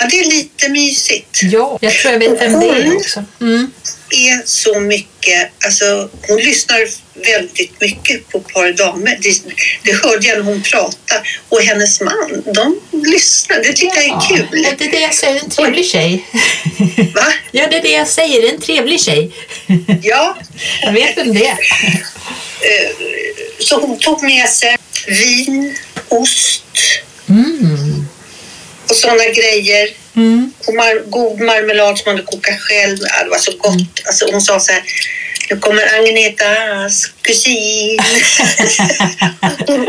Ja, 0.00 0.06
det 0.10 0.20
är 0.20 0.24
lite 0.24 0.68
mysigt. 0.68 1.40
Ja, 1.42 1.78
jag 1.80 1.92
tror 1.92 2.12
jag 2.12 2.18
vet 2.18 2.40
vem 2.40 2.60
det 2.60 2.66
är 2.66 2.96
också. 2.96 3.24
Mm. 3.40 3.70
är 4.10 4.42
så 4.44 4.80
mycket, 4.80 5.50
alltså 5.64 6.10
hon 6.28 6.36
lyssnar 6.36 6.78
väldigt 7.26 7.80
mycket 7.80 8.28
på 8.28 8.40
Par 8.40 8.72
damer. 8.72 9.18
Det, 9.20 9.42
det 9.82 9.92
hörde 9.92 10.26
jag 10.26 10.38
när 10.38 10.44
hon 10.44 10.62
pratade. 10.62 11.22
Och 11.48 11.60
hennes 11.62 12.00
man, 12.00 12.42
de 12.54 12.80
lyssnar. 13.06 13.56
Det 13.56 13.72
tycker 13.72 13.96
jag 13.96 14.04
är 14.04 14.36
kul. 14.36 14.46
Ja, 14.64 14.70
det 14.78 14.84
är 14.84 14.90
det 14.90 15.00
jag 15.00 15.14
säger, 15.14 15.40
en 15.44 15.50
trevlig 15.50 15.86
tjej. 15.86 16.24
Va? 17.14 17.32
Ja, 17.50 17.66
det 17.70 17.76
är 17.76 17.82
det 17.82 17.92
jag 17.92 18.08
säger, 18.08 18.52
en 18.54 18.60
trevlig 18.60 19.00
tjej. 19.00 19.30
Ja, 20.02 20.36
Jag 20.82 20.92
vet 20.92 21.16
vem 21.16 21.34
det 21.34 21.46
är. 21.46 21.58
Så 23.58 23.80
hon 23.80 23.98
tog 23.98 24.22
med 24.22 24.48
sig 24.48 24.76
vin, 25.06 25.76
ost 26.08 26.62
Mm. 27.28 28.06
och 28.90 28.96
sådana 28.96 29.24
grejer. 29.24 29.88
Mm. 30.16 30.52
Och 30.66 30.74
mar- 30.74 31.10
god 31.10 31.40
marmelad 31.40 31.98
som 31.98 32.04
hon 32.06 32.14
hade 32.16 32.26
kokat 32.26 32.60
själv. 32.60 32.98
Det 32.98 33.30
var 33.30 33.38
så 33.38 33.52
gott. 33.58 34.00
Alltså, 34.06 34.26
hon 34.32 34.40
sa 34.40 34.60
så 34.60 34.72
här, 34.72 34.82
nu 35.50 35.56
kommer 35.58 35.94
Agnetas 35.98 37.06
kusin. 37.22 37.98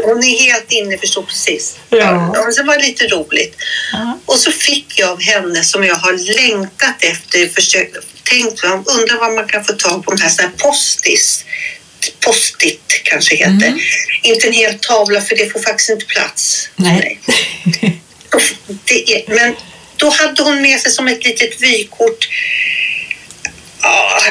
hon 0.03 0.23
är 0.23 0.39
helt 0.51 0.71
inne, 0.71 0.97
förstår 0.97 1.21
precis. 1.23 1.75
Ja. 1.89 2.31
Ja, 2.35 2.51
så 2.51 2.63
var 2.63 2.77
det 2.77 2.83
lite 2.85 3.07
roligt. 3.07 3.55
Ja. 3.93 4.19
Och 4.25 4.39
så 4.39 4.51
fick 4.51 4.99
jag 4.99 5.09
av 5.09 5.21
henne 5.21 5.63
som 5.63 5.83
jag 5.83 5.95
har 5.95 6.35
längtat 6.35 7.03
efter, 7.03 7.47
försökt, 7.47 7.95
tänkt, 8.23 8.63
undrar 8.63 9.19
vad 9.19 9.33
man 9.33 9.47
kan 9.47 9.63
få 9.65 9.73
tag 9.73 10.05
på, 10.05 10.11
de 10.11 10.21
här, 10.21 10.29
så 10.29 10.41
här 10.41 10.49
postis. 10.57 11.45
Postit 12.19 13.01
kanske 13.03 13.35
heter. 13.35 13.67
Mm. 13.67 13.79
Inte 14.23 14.47
en 14.47 14.53
hel 14.53 14.79
tavla 14.79 15.21
för 15.21 15.35
det 15.35 15.51
får 15.51 15.59
faktiskt 15.59 15.89
inte 15.89 16.05
plats. 16.05 16.69
Nej. 16.75 17.19
Det 18.85 19.13
är, 19.13 19.23
men 19.35 19.55
då 19.95 20.09
hade 20.09 20.43
hon 20.43 20.61
med 20.61 20.79
sig 20.79 20.91
som 20.91 21.07
ett 21.07 21.25
litet 21.25 21.61
vykort 21.61 22.27
ja, 23.81 24.21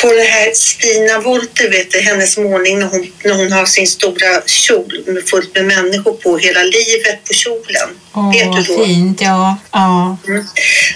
på 0.00 0.12
det 0.12 0.22
här 0.22 0.52
Stina 0.54 1.20
Wolter, 1.20 1.70
vet 1.70 1.90
du, 1.90 2.00
hennes 2.00 2.36
målning 2.36 2.78
när 2.78 2.86
hon, 2.86 3.12
när 3.24 3.34
hon 3.34 3.52
har 3.52 3.66
sin 3.66 3.86
stora 3.86 4.42
kjol 4.46 5.02
med 5.06 5.28
fullt 5.28 5.54
med 5.54 5.64
människor 5.64 6.12
på 6.12 6.38
hela 6.38 6.62
livet 6.62 7.24
på 7.28 7.34
kjolen. 7.34 7.88
Åh, 8.14 8.32
vet 8.32 8.66
du 8.66 8.74
då? 8.74 8.84
fint. 8.84 9.20
Ja. 9.20 9.56
ja. 9.72 10.16
Mm. 10.28 10.44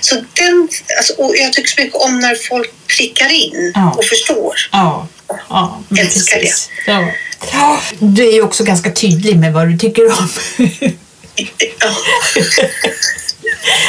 Så 0.01 0.15
den, 0.15 0.69
alltså, 0.99 1.13
och 1.13 1.37
jag 1.37 1.53
tycker 1.53 1.69
så 1.71 1.81
mycket 1.81 1.97
om 1.97 2.19
när 2.19 2.35
folk 2.49 2.71
prickar 2.97 3.33
in 3.33 3.73
Ja. 3.75 3.95
och 3.99 4.05
förstår. 4.05 4.55
Ja, 4.73 5.09
ja 5.49 5.83
men 5.89 5.99
Älskar 5.99 6.39
precis. 6.39 6.71
Ja. 6.87 7.09
Ja, 7.53 7.81
Du 7.99 8.29
är 8.29 8.33
ju 8.33 8.43
också 8.43 8.65
ganska 8.65 8.93
tydlig 8.93 9.37
med 9.37 9.53
vad 9.53 9.69
du 9.69 9.79
tycker 9.79 10.07
om. 10.07 10.29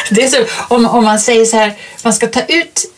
Det 0.09 0.23
är 0.23 0.27
så, 0.27 0.45
om, 0.67 0.85
om 0.85 1.03
man 1.03 1.19
säger 1.19 1.45
så 1.45 1.57
här, 1.57 1.73
man 2.03 2.13
ska 2.13 2.27
ta 2.27 2.41
ut 2.47 2.91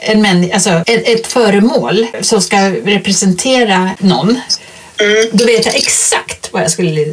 en 0.00 0.22
män, 0.22 0.50
alltså 0.54 0.70
ett, 0.70 1.08
ett 1.08 1.26
föremål 1.26 2.06
som 2.20 2.42
ska 2.42 2.56
representera 2.70 3.90
någon. 3.98 4.40
Mm. 5.00 5.28
Då 5.32 5.44
vet 5.44 5.66
jag 5.66 5.74
exakt 5.76 6.48
vad 6.52 6.62
jag 6.62 6.70
skulle 6.70 7.04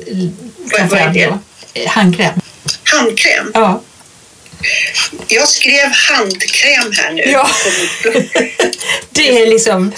ta 0.77 0.87
fram 0.87 1.13
då. 1.13 1.39
Eh, 1.73 1.87
Handkräm. 1.89 2.33
Handkräm. 2.83 3.51
Ja. 3.53 3.81
Jag 5.27 5.47
skrev 5.47 5.87
handkräm 6.09 6.91
här 6.91 7.11
nu. 7.11 7.21
Ja. 7.25 7.49
Det 9.09 9.41
är 9.41 9.47
liksom 9.47 9.91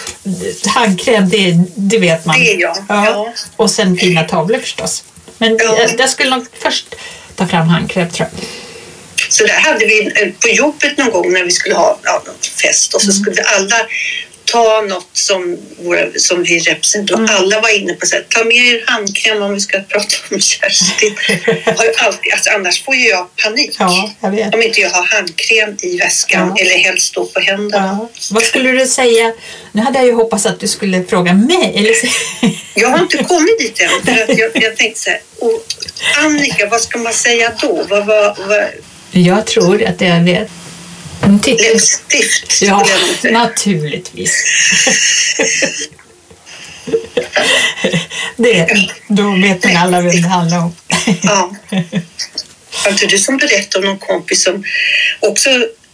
handkräm, 0.66 1.30
det, 1.30 1.56
det 1.76 1.98
vet 1.98 2.26
man. 2.26 2.40
Det 2.40 2.54
är 2.54 2.62
jag, 2.62 2.78
ja. 2.90 3.34
Och 3.56 3.72
sen 3.72 3.98
fina 3.98 4.24
tavlor 4.24 4.60
förstås. 4.60 5.04
Men 5.38 5.58
Ja. 5.60 5.78
jag, 5.80 6.00
jag 6.00 6.10
skulle 6.10 6.30
nog 6.30 6.46
först 6.60 6.96
ta 7.36 7.48
fram 7.48 7.68
handkräm 7.68 8.10
tror 8.10 8.30
jag. 8.32 8.48
Så 9.38 9.44
där 9.44 9.54
hade 9.54 9.86
vi 9.86 10.12
på 10.40 10.50
jobbet 10.50 10.98
någon 10.98 11.12
gång 11.12 11.34
när 11.34 11.44
vi 11.44 11.52
skulle 11.52 11.76
ha 11.76 12.00
ja, 12.04 12.24
fest 12.62 12.94
och 12.94 13.02
så 13.02 13.12
Mm. 13.12 13.22
skulle 13.24 13.42
alla 13.44 13.88
ta 14.46 14.82
något 14.82 15.10
som, 15.14 15.58
våra, 15.80 16.06
som 16.16 16.44
vi 16.44 16.60
representerar. 16.60 17.18
Mm. 17.20 17.36
Alla 17.36 17.62
var 17.62 17.70
inne 17.80 17.94
på 17.94 18.06
att 18.06 18.30
ta 18.30 18.44
med 18.44 18.56
er 18.58 18.84
handkräm 18.88 19.42
om 19.42 19.54
vi 19.54 19.60
ska 19.60 19.80
prata 19.80 20.16
om 20.32 20.40
Kerstin. 20.40 21.16
Alltid, 21.98 22.34
alltså, 22.34 22.50
annars 22.56 22.84
får 22.84 22.96
ju 22.96 23.08
jag 23.10 23.36
panik. 23.36 23.76
Ja, 23.80 24.14
jag. 24.22 24.54
Om 24.56 24.62
inte 24.62 24.82
jag 24.82 24.90
har 24.90 25.04
handkräm 25.04 25.78
i 25.82 25.98
väskan 25.98 26.54
Ja. 26.56 26.62
eller 26.66 26.78
helst 26.78 27.14
då 27.14 27.26
på 27.26 27.40
händerna. 27.40 27.98
Ja. 28.02 28.10
Vad 28.32 28.44
skulle 28.44 28.72
du 28.72 28.88
säga? 28.88 29.34
Nu 29.72 29.82
hade 29.82 30.00
jag 30.00 30.06
ju 30.08 30.14
hoppats 30.14 30.46
att 30.46 30.60
du 30.60 30.68
skulle 30.68 31.04
fråga 31.04 31.34
mig. 31.34 31.74
Eller... 31.78 31.96
Jag 32.78 32.90
har 32.90 33.00
inte 33.00 33.18
kommit 33.24 33.60
dit 33.60 33.80
än. 33.80 33.90
För 34.06 34.24
att 34.24 34.38
jag, 34.38 34.52
jag 34.54 34.76
tänkte 34.78 35.00
så 35.02 35.10
här, 35.10 35.20
och 35.40 35.64
Annika, 36.18 36.68
vad 36.68 36.82
ska 36.82 36.98
man 36.98 37.14
säga 37.14 37.52
då? 37.62 37.86
Vad, 37.90 38.06
vad, 38.06 38.38
vad, 38.48 38.64
Jag 39.18 39.46
tror 39.48 39.84
att 39.84 40.02
jag 40.02 40.24
vet. 40.24 40.50
Läppstift? 41.48 42.62
Ja, 42.62 42.88
naturligtvis. 43.24 44.44
Det, 48.38 48.90
då 49.08 49.32
vet 49.42 49.64
nog 49.64 49.76
alla 49.76 50.02
vem 50.02 50.22
det 50.22 50.28
handlar 50.28 50.58
om. 50.58 50.76
Ja. 51.24 51.56
Inte 52.90 53.06
du 53.06 53.18
som 53.18 53.38
berättade 53.38 53.88
om 53.88 53.94
någon 53.94 54.00
kompis 54.00 54.44
som 54.44 54.64
också 55.20 55.50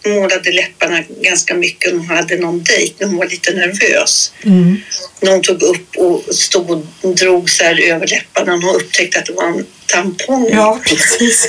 målade 0.06 0.52
läpparna 0.52 1.04
ganska 1.22 1.54
mycket 1.54 1.92
hon 1.92 2.06
hade 2.06 2.38
någon 2.38 2.64
dejt 2.64 2.96
när 3.00 3.08
hon 3.08 3.18
var 3.18 3.28
lite 3.28 3.54
nervös. 3.54 4.34
Mm. 4.44 4.82
När 5.20 5.32
hon 5.32 5.42
tog 5.42 5.62
upp 5.62 5.96
och 5.98 6.36
stod 6.36 6.88
och 7.02 7.16
drog 7.16 7.50
så 7.50 7.64
här 7.64 7.82
över 7.82 8.08
läpparna 8.08 8.54
och 8.54 8.62
hon 8.62 8.76
upptäckte 8.76 9.20
att 9.20 9.26
det 9.26 9.34
var 9.34 9.48
en 9.48 9.66
tampong. 9.86 10.50
Ja, 10.52 10.80
precis. 10.86 11.48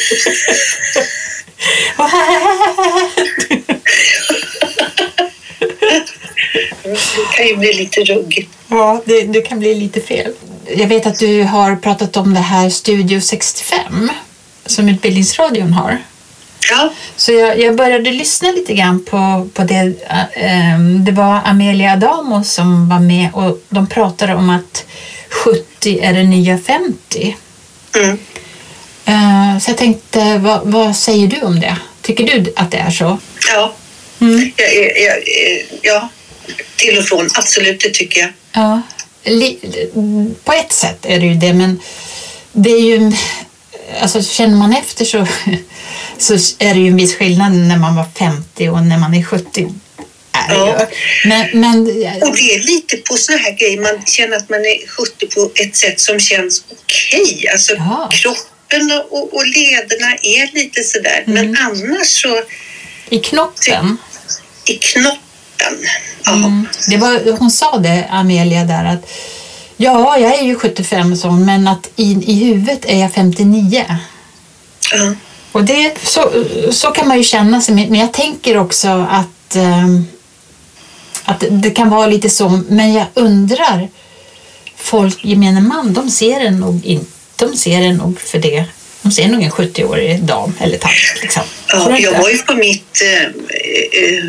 Det 6.82 7.36
kan 7.36 7.46
ju 7.46 7.56
bli 7.56 7.72
lite 7.72 8.00
ruggigt. 8.00 8.50
Ja, 8.68 9.02
det, 9.04 9.22
det 9.22 9.40
kan 9.40 9.58
bli 9.60 9.74
lite 9.74 10.00
fel. 10.00 10.32
Jag 10.76 10.86
vet 10.86 11.06
att 11.06 11.18
du 11.18 11.42
har 11.42 11.76
pratat 11.76 12.16
om 12.16 12.34
det 12.34 12.40
här 12.40 12.70
Studio 12.70 13.20
65 13.20 14.10
som 14.66 14.88
Utbildningsradion 14.88 15.72
har. 15.72 15.98
Ja, 16.70 16.92
Så 17.16 17.32
jag, 17.32 17.58
jag 17.60 17.76
började 17.76 18.12
lyssna 18.12 18.50
lite 18.50 18.74
grann 18.74 19.04
på, 19.04 19.48
på 19.54 19.62
det. 19.62 19.94
eh, 20.08 20.72
ehm, 20.74 21.04
Det 21.04 21.12
var 21.12 21.40
Amelia 21.44 21.92
Adamo 21.92 22.44
som 22.44 22.88
var 22.88 23.00
med 23.00 23.28
och 23.34 23.62
de 23.68 23.86
pratade 23.86 24.34
om 24.34 24.50
att 24.50 24.84
70 25.28 25.98
är 26.02 26.12
det 26.12 26.22
nya 26.22 26.58
50. 26.58 27.36
mm. 27.96 28.18
Eh, 29.04 29.58
Så 29.58 29.70
jag 29.70 29.78
tänkte, 29.78 30.38
vad, 30.38 30.60
vad 30.64 30.96
säger 30.96 31.26
du 31.26 31.40
om 31.40 31.60
det? 31.60 31.76
Tycker 32.02 32.24
du 32.24 32.52
att 32.56 32.70
det 32.70 32.78
är 32.78 32.90
så? 32.90 33.18
ja. 33.48 33.74
Mm. 34.20 34.52
Jag, 34.56 35.02
jag, 35.02 35.16
ja. 35.82 36.08
till 36.76 36.98
och 36.98 37.04
från. 37.04 37.28
Absolut, 37.34 37.80
det 37.80 37.90
tycker 37.90 38.20
jag. 38.20 38.30
Ja, 38.52 38.82
på 40.44 40.52
ett 40.52 40.72
sätt 40.72 41.06
är 41.06 41.20
det 41.20 41.26
ju 41.26 41.34
det, 41.34 41.52
men 41.52 41.80
det 42.52 42.70
är 42.70 42.80
ju... 42.80 43.12
Alltså 44.00 44.22
känner 44.22 44.56
man 44.56 44.72
efter 44.72 45.04
så, 45.04 45.26
så 46.18 46.34
är 46.58 46.74
det 46.74 46.80
ju 46.80 46.88
en 46.88 46.96
viss 46.96 47.14
skillnad 47.16 47.52
när 47.52 47.76
man 47.76 47.96
var 47.96 48.06
50 48.18 48.68
och 48.68 48.82
när 48.82 48.98
man 48.98 49.14
är 49.14 49.22
70. 49.24 49.72
Är 50.32 50.48
det 50.48 50.54
Ja. 50.54 50.86
Men, 51.24 51.60
men 51.60 51.80
Och 52.22 52.36
det 52.36 52.54
är 52.54 52.66
lite 52.66 52.96
på 52.96 53.16
såna 53.16 53.38
här 53.38 53.52
grejer, 53.58 53.80
man 53.80 54.06
känner 54.06 54.36
att 54.36 54.48
man 54.48 54.58
är 54.60 54.88
70 54.88 55.26
på 55.26 55.50
ett 55.54 55.76
sätt 55.76 56.00
som 56.00 56.20
känns 56.20 56.64
okej. 56.70 57.48
Alltså 57.52 57.74
Ja. 57.74 58.08
Kroppen 58.72 58.92
och, 58.92 59.18
och, 59.18 59.34
och 59.34 59.46
lederna 59.46 60.12
är 60.22 60.54
lite 60.54 60.82
sådär. 60.82 61.24
Mm. 61.26 61.34
Men 61.34 61.56
annars 61.60 62.22
så 62.22 62.42
i 63.08 63.18
knoppen, 63.18 63.96
i 64.64 64.74
knoppen, 64.74 65.78
ja. 66.24 66.32
mm, 66.32 66.66
det 66.88 66.96
var, 66.96 67.38
hon 67.38 67.50
sa 67.50 67.78
det, 67.78 68.06
Amelia, 68.10 68.64
där 68.64 68.84
att 68.84 69.10
ja, 69.76 70.18
jag 70.18 70.38
är 70.38 70.42
ju 70.42 70.54
75 70.54 71.16
så, 71.16 71.30
men 71.30 71.68
att 71.68 71.90
i, 71.96 72.12
i 72.26 72.34
huvudet 72.34 72.84
är 72.84 73.00
jag 73.00 73.12
59. 73.12 73.84
ja. 74.92 75.14
Och 75.52 75.64
det, 75.64 75.98
så, 76.08 76.44
så 76.70 76.90
kan 76.90 77.08
man 77.08 77.16
ju 77.16 77.24
känna 77.24 77.60
sig, 77.60 77.74
men 77.74 77.94
jag 77.94 78.12
tänker 78.12 78.58
också 78.58 78.88
att, 79.10 79.56
ehm, 79.56 80.04
att 81.24 81.44
det 81.50 81.70
kan 81.70 81.90
vara 81.90 82.06
lite 82.06 82.30
så, 82.30 82.60
men 82.68 82.92
jag 82.92 83.06
undrar, 83.14 83.88
folk, 84.76 85.24
gemene 85.24 85.60
man, 85.60 85.92
de 85.92 86.10
ser 86.10 86.40
en 86.40 86.60
nog 86.60 86.86
inte, 86.86 87.11
de 87.46 87.56
ser 87.56 87.82
en 87.82 87.96
nog 87.96 88.20
för 88.20 88.38
det. 88.38 88.64
De 89.02 89.12
ser 89.12 89.28
nog 89.28 89.42
en 89.42 89.50
70-årig 89.50 90.20
dam 90.22 90.54
eller 90.60 90.78
tant. 90.78 90.94
Liksom. 91.22 91.42
Ja 91.68 91.98
jag 91.98 92.12
var 92.12 92.30
ju 92.30 92.38
på 92.38 92.54
mitt 92.54 93.02
eh, 93.02 93.22
eh, 93.22 94.24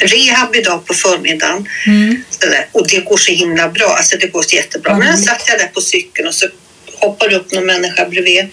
rehab 0.00 0.56
idag 0.56 0.86
på 0.86 0.94
förmiddagen. 0.94 1.68
Mm. 1.86 2.24
Och 2.72 2.88
det 2.88 2.98
går 3.00 3.16
så 3.16 3.32
himla 3.32 3.68
bra. 3.68 3.94
Alltså 3.98 4.16
det 4.16 4.26
går 4.26 4.42
så 4.42 4.56
jättebra. 4.56 4.92
Men 4.92 5.02
Mm. 5.08 5.14
jag 5.14 5.28
satt 5.28 5.48
jag 5.48 5.58
där 5.58 5.66
på 5.66 5.80
cykeln 5.80 6.28
och 6.28 6.34
så 6.34 6.46
hoppar 6.94 7.32
upp 7.32 7.52
någon 7.52 7.66
människa 7.66 8.04
bredvid. 8.08 8.48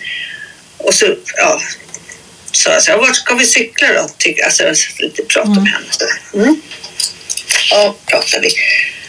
Och 0.77 0.93
så, 0.93 1.15
ja, 1.37 1.61
sa 2.51 2.69
jag 2.71 2.83
så 2.83 2.91
här, 2.91 2.97
vart 2.97 3.15
ska 3.15 3.35
vi 3.35 3.45
cykla 3.45 3.87
då? 3.93 4.09
Tycker, 4.17 4.43
alltså, 4.45 4.63
jag 4.63 4.75
lite 4.99 5.23
prata 5.23 5.49
med 5.49 5.67
henne. 5.67 5.85
Mm. 6.33 6.61
Ja, 7.71 7.95
pratar 8.05 8.41
vi. 8.41 8.49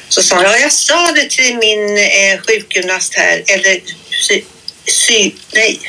Så 0.09 0.23
sa 0.23 0.35
hon, 0.37 0.45
ja 0.45 0.59
jag 0.59 0.73
sa 0.73 1.13
det 1.13 1.31
till 1.31 1.57
min 1.57 1.99
eh, 1.99 2.41
sjukgymnast 2.47 3.15
här, 3.15 3.43
eller 3.47 3.81
sy, 4.29 4.43
sy, 4.87 5.31
nej, 5.55 5.81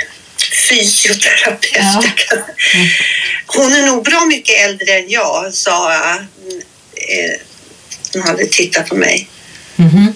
fysioterapeut. 0.69 1.75
Ja. 1.75 2.03
Hon 3.45 3.73
är 3.75 3.85
nog 3.85 4.03
bra 4.03 4.25
mycket 4.25 4.59
äldre 4.65 4.93
än 4.93 5.09
jag, 5.09 5.53
sa 5.53 5.93
jag. 5.93 6.15
Eh, 6.15 7.39
Hon 8.13 8.21
hade 8.21 8.45
tittat 8.45 8.89
på 8.89 8.95
mig. 8.95 9.29
Mhm. 9.75 10.13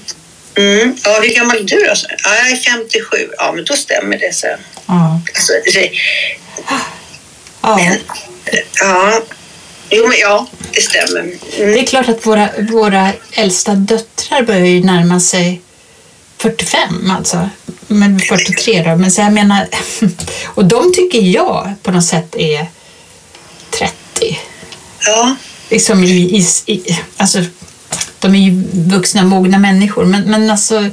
Mm. 0.57 0.97
Ja, 1.03 1.19
hur 1.21 1.29
gammal 1.29 1.57
är 1.57 1.63
du 1.63 1.75
då? 1.75 1.85
jag. 1.85 1.97
Ja, 2.23 2.35
jag 2.35 2.51
är 2.51 2.55
57. 2.55 3.29
Ja, 3.37 3.51
men 3.51 3.65
då 3.65 3.75
stämmer 3.75 4.17
det. 4.17 4.33
Så. 4.33 4.47
Ja. 4.87 5.21
Alltså, 5.35 5.53
det, 5.73 5.91
ja. 7.61 7.79
ja, 8.79 9.21
jo, 9.95 10.07
men 10.07 10.17
ja, 10.19 10.47
det 10.71 10.81
stämmer. 10.81 11.19
Mm. 11.19 11.37
Det 11.57 11.79
är 11.79 11.85
klart 11.85 12.09
att 12.09 12.25
våra, 12.25 12.49
våra 12.71 13.11
äldsta 13.31 13.75
döttrar 13.75 14.43
börjar 14.43 14.65
ju 14.65 14.83
närma 14.83 15.19
sig 15.19 15.61
45 16.37 17.11
alltså. 17.11 17.49
Men 17.87 18.19
43 18.19 18.83
då. 18.83 18.95
Men 18.95 19.11
så 19.11 19.21
jag 19.21 19.33
menar, 19.33 19.67
och 20.45 20.65
de 20.65 20.93
tycker 20.93 21.21
jag 21.21 21.73
på 21.83 21.91
något 21.91 22.05
sätt 22.05 22.35
är 22.35 22.67
30. 23.71 24.39
Ja, 25.05 25.35
Liksom 25.69 26.03
i, 26.03 26.07
i, 26.07 26.73
i, 26.73 26.97
alltså, 27.17 27.39
de 28.19 28.35
är 28.35 28.39
ju 28.39 28.63
vuxna, 28.73 29.23
mogna 29.23 29.57
människor. 29.57 30.05
Men, 30.05 30.21
men 30.21 30.49
alltså, 30.49 30.89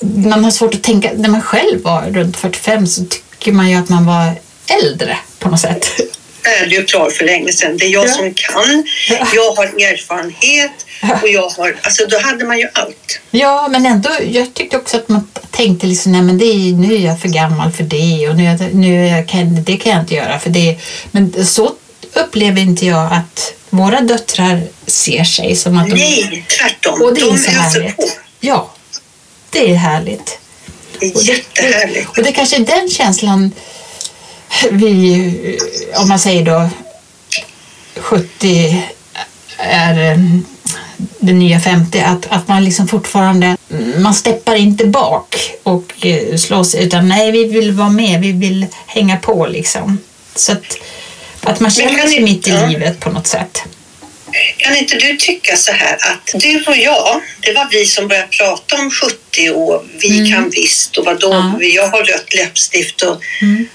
man 0.00 0.44
har 0.44 0.50
svårt 0.50 0.74
att 0.74 0.82
tänka, 0.82 1.10
när 1.16 1.28
man 1.28 1.42
själv 1.42 1.82
var 1.82 2.02
runt 2.02 2.36
45 2.36 2.86
så 2.86 3.04
tycker 3.04 3.52
man 3.52 3.70
ju 3.70 3.76
att 3.76 3.88
man 3.88 4.06
var 4.06 4.34
äldre 4.82 5.18
på 5.38 5.48
något 5.48 5.60
sätt. 5.60 5.90
är 6.42 6.66
ju 6.66 6.84
klar 6.84 7.10
för 7.10 7.24
länge 7.24 7.52
sedan. 7.52 7.76
Det 7.76 7.84
är 7.84 7.88
jag 7.88 8.06
Ja. 8.06 8.12
som 8.12 8.34
kan. 8.34 8.84
Jag 9.34 9.52
har 9.52 9.64
erfarenhet 9.64 10.86
och 11.22 11.28
jag 11.28 11.48
har... 11.50 11.76
Alltså, 11.82 12.06
då 12.06 12.18
hade 12.18 12.44
man 12.44 12.58
ju 12.58 12.68
allt. 12.74 13.20
Ja, 13.30 13.68
men 13.70 13.86
ändå, 13.86 14.10
jag 14.30 14.54
tyckte 14.54 14.76
också 14.76 14.96
att 14.96 15.08
man 15.08 15.28
tänkte 15.50 15.86
liksom, 15.86 16.12
nej 16.12 16.22
men 16.22 16.38
det 16.38 16.44
är, 16.44 16.72
nu 16.72 16.94
är 16.94 16.98
jag 17.06 17.20
för 17.20 17.28
gammal 17.28 17.72
för 17.72 17.84
det 17.84 18.28
och 18.28 18.36
nu, 18.36 18.46
är 18.46 18.68
nu 18.72 19.06
är 19.08 19.16
jag, 19.16 19.28
kan, 19.28 19.64
det 19.64 19.76
kan 19.76 19.92
jag 19.92 20.00
inte 20.00 20.14
göra 20.14 20.38
för 20.40 20.50
det. 20.50 20.76
Men 21.10 21.46
så 21.46 21.72
upplever 22.14 22.60
inte 22.60 22.86
jag 22.86 23.12
att 23.12 23.54
våra 23.70 24.00
döttrar 24.00 24.62
ser 24.86 25.24
sig 25.24 25.56
som 25.56 25.78
att 25.78 25.88
de... 25.90 25.94
Nej, 25.96 26.44
tvärtom. 26.58 27.02
Och 27.02 27.14
det 27.14 27.20
är 27.20 27.24
De 27.30 27.38
så 27.38 27.50
öser 27.50 27.52
härligt. 27.80 27.96
på. 27.96 28.08
Ja, 28.40 28.70
det 29.50 29.70
är 29.70 29.74
härligt. 29.74 30.38
Det 31.00 31.06
är 31.06 31.16
Och 31.16 31.24
det, 31.24 31.32
jättehärligt. 31.32 32.08
och 32.18 32.22
det 32.24 32.32
kanske 32.32 32.56
är 32.56 32.60
den 32.60 32.88
känslan 32.90 33.52
vi, 34.70 35.58
om 35.96 36.08
man 36.08 36.18
säger 36.18 36.44
då 36.44 36.70
70 37.96 38.82
är 39.58 40.10
eh, 40.12 40.18
det 41.20 41.32
nya 41.32 41.60
50, 41.60 42.00
att, 42.00 42.26
att 42.28 42.48
man 42.48 42.64
liksom 42.64 42.88
fortfarande, 42.88 43.56
man 43.98 44.14
steppar 44.14 44.54
inte 44.56 44.86
bak 44.86 45.36
och 45.62 46.06
eh, 46.06 46.36
slåss 46.36 46.74
utan 46.74 47.08
nej, 47.08 47.32
vi 47.32 47.44
vill 47.44 47.72
vara 47.72 47.88
med, 47.90 48.20
vi 48.20 48.32
vill 48.32 48.66
hänga 48.86 49.16
på 49.16 49.46
liksom. 49.46 49.98
Så 50.34 50.52
att, 50.52 50.78
att 51.40 51.60
man 51.60 51.70
känner 51.70 52.06
sig 52.06 52.20
mitt 52.20 52.48
i 52.48 52.52
livet 52.68 53.00
på 53.00 53.10
något 53.10 53.26
sätt. 53.26 53.62
Kan 54.56 54.76
inte 54.76 54.96
du 54.96 55.16
tycka 55.16 55.56
så 55.56 55.72
här 55.72 55.94
att 55.94 56.40
du 56.40 56.64
och 56.66 56.76
jag, 56.76 57.20
det 57.40 57.52
var 57.52 57.68
vi 57.70 57.86
som 57.86 58.08
började 58.08 58.28
prata 58.28 58.76
om 58.76 58.90
70 58.90 59.50
år, 59.50 59.82
vi 60.00 60.30
kan 60.30 60.50
visst 60.50 60.96
och 60.96 61.04
vadå, 61.04 61.32
Mm. 61.32 61.52
Ja. 61.60 61.66
jag 61.66 61.88
har 61.88 62.04
rött 62.04 62.34
läppstift 62.34 63.02
och 63.02 63.20
Mm. 63.42 63.68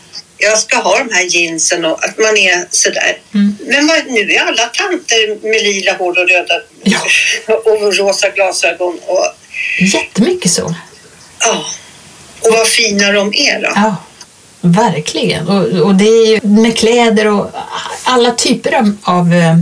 Jag 0.46 0.58
ska 0.60 0.78
ha 0.78 0.98
de 0.98 1.14
här 1.16 1.36
jeansen 1.36 1.86
och 1.86 2.06
att 2.06 2.18
man 2.18 2.38
är 2.38 2.66
sådär. 2.70 3.18
Mm. 3.34 3.58
Men 3.68 3.88
vad, 3.88 3.98
nu 4.08 4.32
är 4.32 4.40
alla 4.42 4.64
tanter 4.66 5.48
med 5.52 5.64
lila 5.64 5.94
hår 5.94 6.20
och 6.20 6.30
röda 6.30 6.54
Ja. 6.84 7.00
och 7.66 7.98
rosa 7.98 8.30
glasögon 8.30 9.00
och 9.08 9.26
Jättemycket 9.80 10.52
så. 10.52 10.76
ja. 11.40 11.66
Och 12.42 12.54
vad 12.54 12.68
fina 12.68 13.12
de 13.12 13.34
är 13.34 13.62
då. 13.62 13.72
Ja, 13.76 13.96
verkligen. 14.62 15.48
Och, 15.48 15.64
och 15.88 15.96
det 15.96 16.06
är 16.08 16.28
ju 16.28 16.40
med 16.48 16.78
kläder 16.78 17.28
och 17.28 17.52
alla 18.04 18.32
typer 18.32 18.74
av, 18.74 18.98
av 19.04 19.34
eh, 19.34 19.56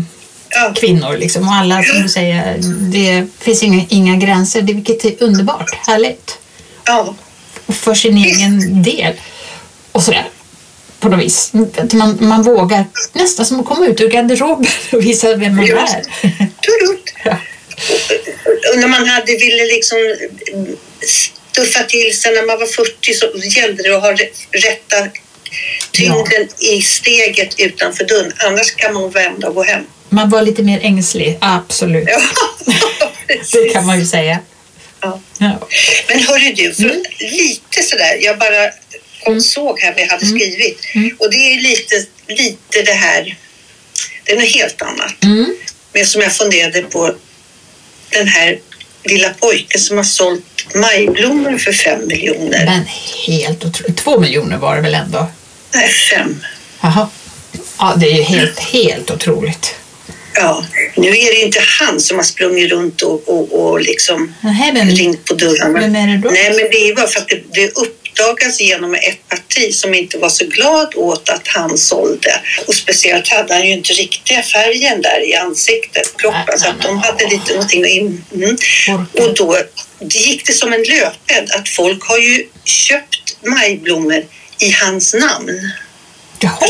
Ja. 0.55 0.73
kvinnor 0.75 1.17
liksom. 1.17 1.47
Och 1.47 1.53
alla, 1.53 1.83
som 1.83 2.01
du 2.03 2.09
säger, 2.09 2.55
det 2.91 3.27
finns 3.39 3.63
inga, 3.63 3.85
inga 3.89 4.15
gränser, 4.15 4.61
det, 4.61 4.73
vilket 4.73 5.05
är 5.05 5.23
underbart, 5.23 5.75
härligt. 5.87 6.37
ja. 6.85 7.15
Och 7.65 7.75
för 7.75 7.93
sin 7.93 8.17
egen 8.17 8.83
del. 8.83 9.13
Och 9.91 10.03
sådär, 10.03 10.25
på 11.03 11.09
något 11.09 11.25
vis. 11.25 11.51
Att 11.77 11.93
Man, 11.93 12.17
man 12.21 12.43
vågar 12.43 12.85
nästan 13.13 13.45
som 13.45 13.59
att 13.59 13.65
komma 13.65 13.85
ut 13.87 14.01
ur 14.01 14.09
garderoben 14.09 14.67
och 14.91 15.05
visa 15.05 15.35
vem 15.35 15.55
man 15.55 15.65
Just. 15.65 15.93
är. 15.93 16.01
Turut. 16.61 17.13
Ja. 17.25 17.37
Och 18.73 18.79
när 18.79 18.87
man 18.87 19.07
hade, 19.07 19.31
ville 19.37 19.65
liksom 19.65 19.97
stuffa 21.51 21.83
till 21.83 22.17
sig 22.19 22.33
när 22.35 22.45
man 22.45 22.59
var 22.59 22.65
40 22.65 23.13
så 23.13 23.25
gällde 23.59 23.83
det 23.83 23.95
att 23.95 24.01
ha 24.01 24.11
rä- 24.11 24.29
rätta 24.51 25.07
tyngden 25.91 26.47
i 26.59 26.81
steget 26.81 27.59
utanför 27.59 28.03
dörren. 28.05 28.31
Annars 28.37 28.71
kan 28.75 28.93
man 28.93 29.09
vända 29.11 29.47
och 29.47 29.55
gå 29.55 29.63
hem. 29.63 29.83
Man 30.09 30.29
var 30.29 30.41
lite 30.41 30.63
mer 30.63 30.79
ängslig, 30.83 31.37
absolut. 31.41 32.07
Ja, 32.07 32.21
Det 33.53 33.69
kan 33.73 33.85
man 33.85 33.99
ju 33.99 34.05
säga. 34.05 34.39
Ja. 35.01 35.19
Ja. 35.37 35.67
Men 36.07 36.19
hörru 36.19 36.53
du, 36.55 36.73
för 36.73 36.83
Mm. 36.83 37.03
lite 37.19 37.83
sådär, 37.83 38.17
jag 38.21 38.39
bara 38.39 38.71
kom 39.23 39.41
såg 39.41 39.79
här 39.79 39.93
vad 39.93 40.01
jag 40.01 40.07
hade 40.07 40.25
skrivit. 40.25 40.79
Mm. 40.95 41.15
Och 41.19 41.31
det 41.31 41.37
är 41.37 41.61
lite, 41.61 42.05
lite 42.27 42.81
det 42.85 42.93
här, 42.93 43.37
det 44.23 44.31
är 44.31 44.35
något 44.35 44.49
helt 44.49 44.81
annat. 44.81 45.23
Mm. 45.23 45.55
Men 45.93 46.05
som 46.05 46.21
jag 46.21 46.35
funderade 46.35 46.81
på, 46.81 47.15
den 48.09 48.27
här 48.27 48.59
lilla 49.03 49.29
pojken 49.29 49.81
som 49.81 49.97
har 49.97 50.03
sålt 50.03 50.75
majblommor 50.75 51.57
för 51.57 51.73
fem 51.73 52.07
miljoner. 52.07 52.65
Men 52.65 52.85
helt 53.27 53.65
otroligt. 53.65 53.97
Två 53.97 54.19
miljoner 54.19 54.57
var 54.57 54.75
det 54.75 54.81
väl 54.81 54.95
ändå? 54.95 55.27
Nej, 55.73 55.89
fem. 55.89 56.43
Jaha. 56.81 57.09
Ja, 57.77 57.95
det 57.97 58.07
är 58.07 58.15
ju 58.15 58.21
helt, 58.21 58.59
helt 58.59 59.11
otroligt. 59.11 59.75
Ja, 60.35 60.65
nu 60.95 61.07
är 61.07 61.31
det 61.31 61.41
inte 61.41 61.59
han 61.79 61.99
som 61.99 62.17
har 62.17 62.23
sprungit 62.23 62.71
runt 62.71 63.01
och, 63.01 63.29
och, 63.29 63.53
och 63.53 63.81
liksom 63.81 64.33
Nej, 64.41 64.71
men, 64.73 64.89
ringt 64.91 65.25
på 65.25 65.33
dörrarna. 65.33 65.79
vem 65.79 65.95
är 65.95 66.07
det 66.07 66.17
då? 66.17 66.29
Nej, 66.29 66.49
men 66.49 66.69
det 66.71 66.89
är 66.89 66.95
bara 66.95 67.07
för 67.07 67.19
att 67.19 67.29
det, 67.29 67.43
det 67.53 67.77
uppdagas 68.13 68.61
genom 68.61 68.93
ett 68.95 69.29
parti 69.29 69.73
som 69.75 69.93
inte 69.93 70.17
var 70.17 70.29
så 70.29 70.45
glad 70.45 70.95
åt 70.95 71.29
att 71.29 71.47
han 71.47 71.77
sålde. 71.77 72.41
Och 72.67 72.75
speciellt 72.75 73.27
hade 73.27 73.53
han 73.53 73.65
ju 73.67 73.73
inte 73.73 73.93
riktiga 73.93 74.41
färgen 74.43 75.01
där 75.01 75.29
i 75.29 75.35
ansiktet, 75.35 76.17
kroppen, 76.17 76.59
så 76.59 76.69
att 76.69 76.81
de 76.81 76.97
hade 76.97 77.27
lite 77.27 77.53
någonting 77.53 77.85
in. 77.85 78.25
Mm. 78.35 78.55
Och 79.13 79.33
då 79.35 79.57
gick 79.99 80.45
det 80.47 80.53
som 80.53 80.73
en 80.73 80.83
löpeld 80.83 81.51
att 81.51 81.69
folk 81.69 82.03
har 82.03 82.17
ju 82.17 82.47
köpt 82.63 83.37
majblommor 83.45 84.25
i 84.59 84.71
hans 84.71 85.13
namn. 85.13 85.71
Jaha. 86.39 86.67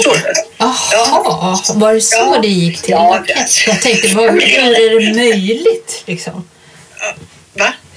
Jaha, 0.58 1.60
var 1.76 1.94
det 1.94 2.02
så 2.02 2.16
Ja. 2.16 2.40
det 2.42 2.48
gick 2.48 2.82
till? 2.82 2.92
Ja, 2.92 3.24
det- 3.28 3.48
Jag 3.68 3.82
tänkte, 3.82 4.08
hur 4.08 4.44
är 4.44 5.00
det 5.00 5.14
möjligt? 5.16 6.04
Liksom? 6.06 6.48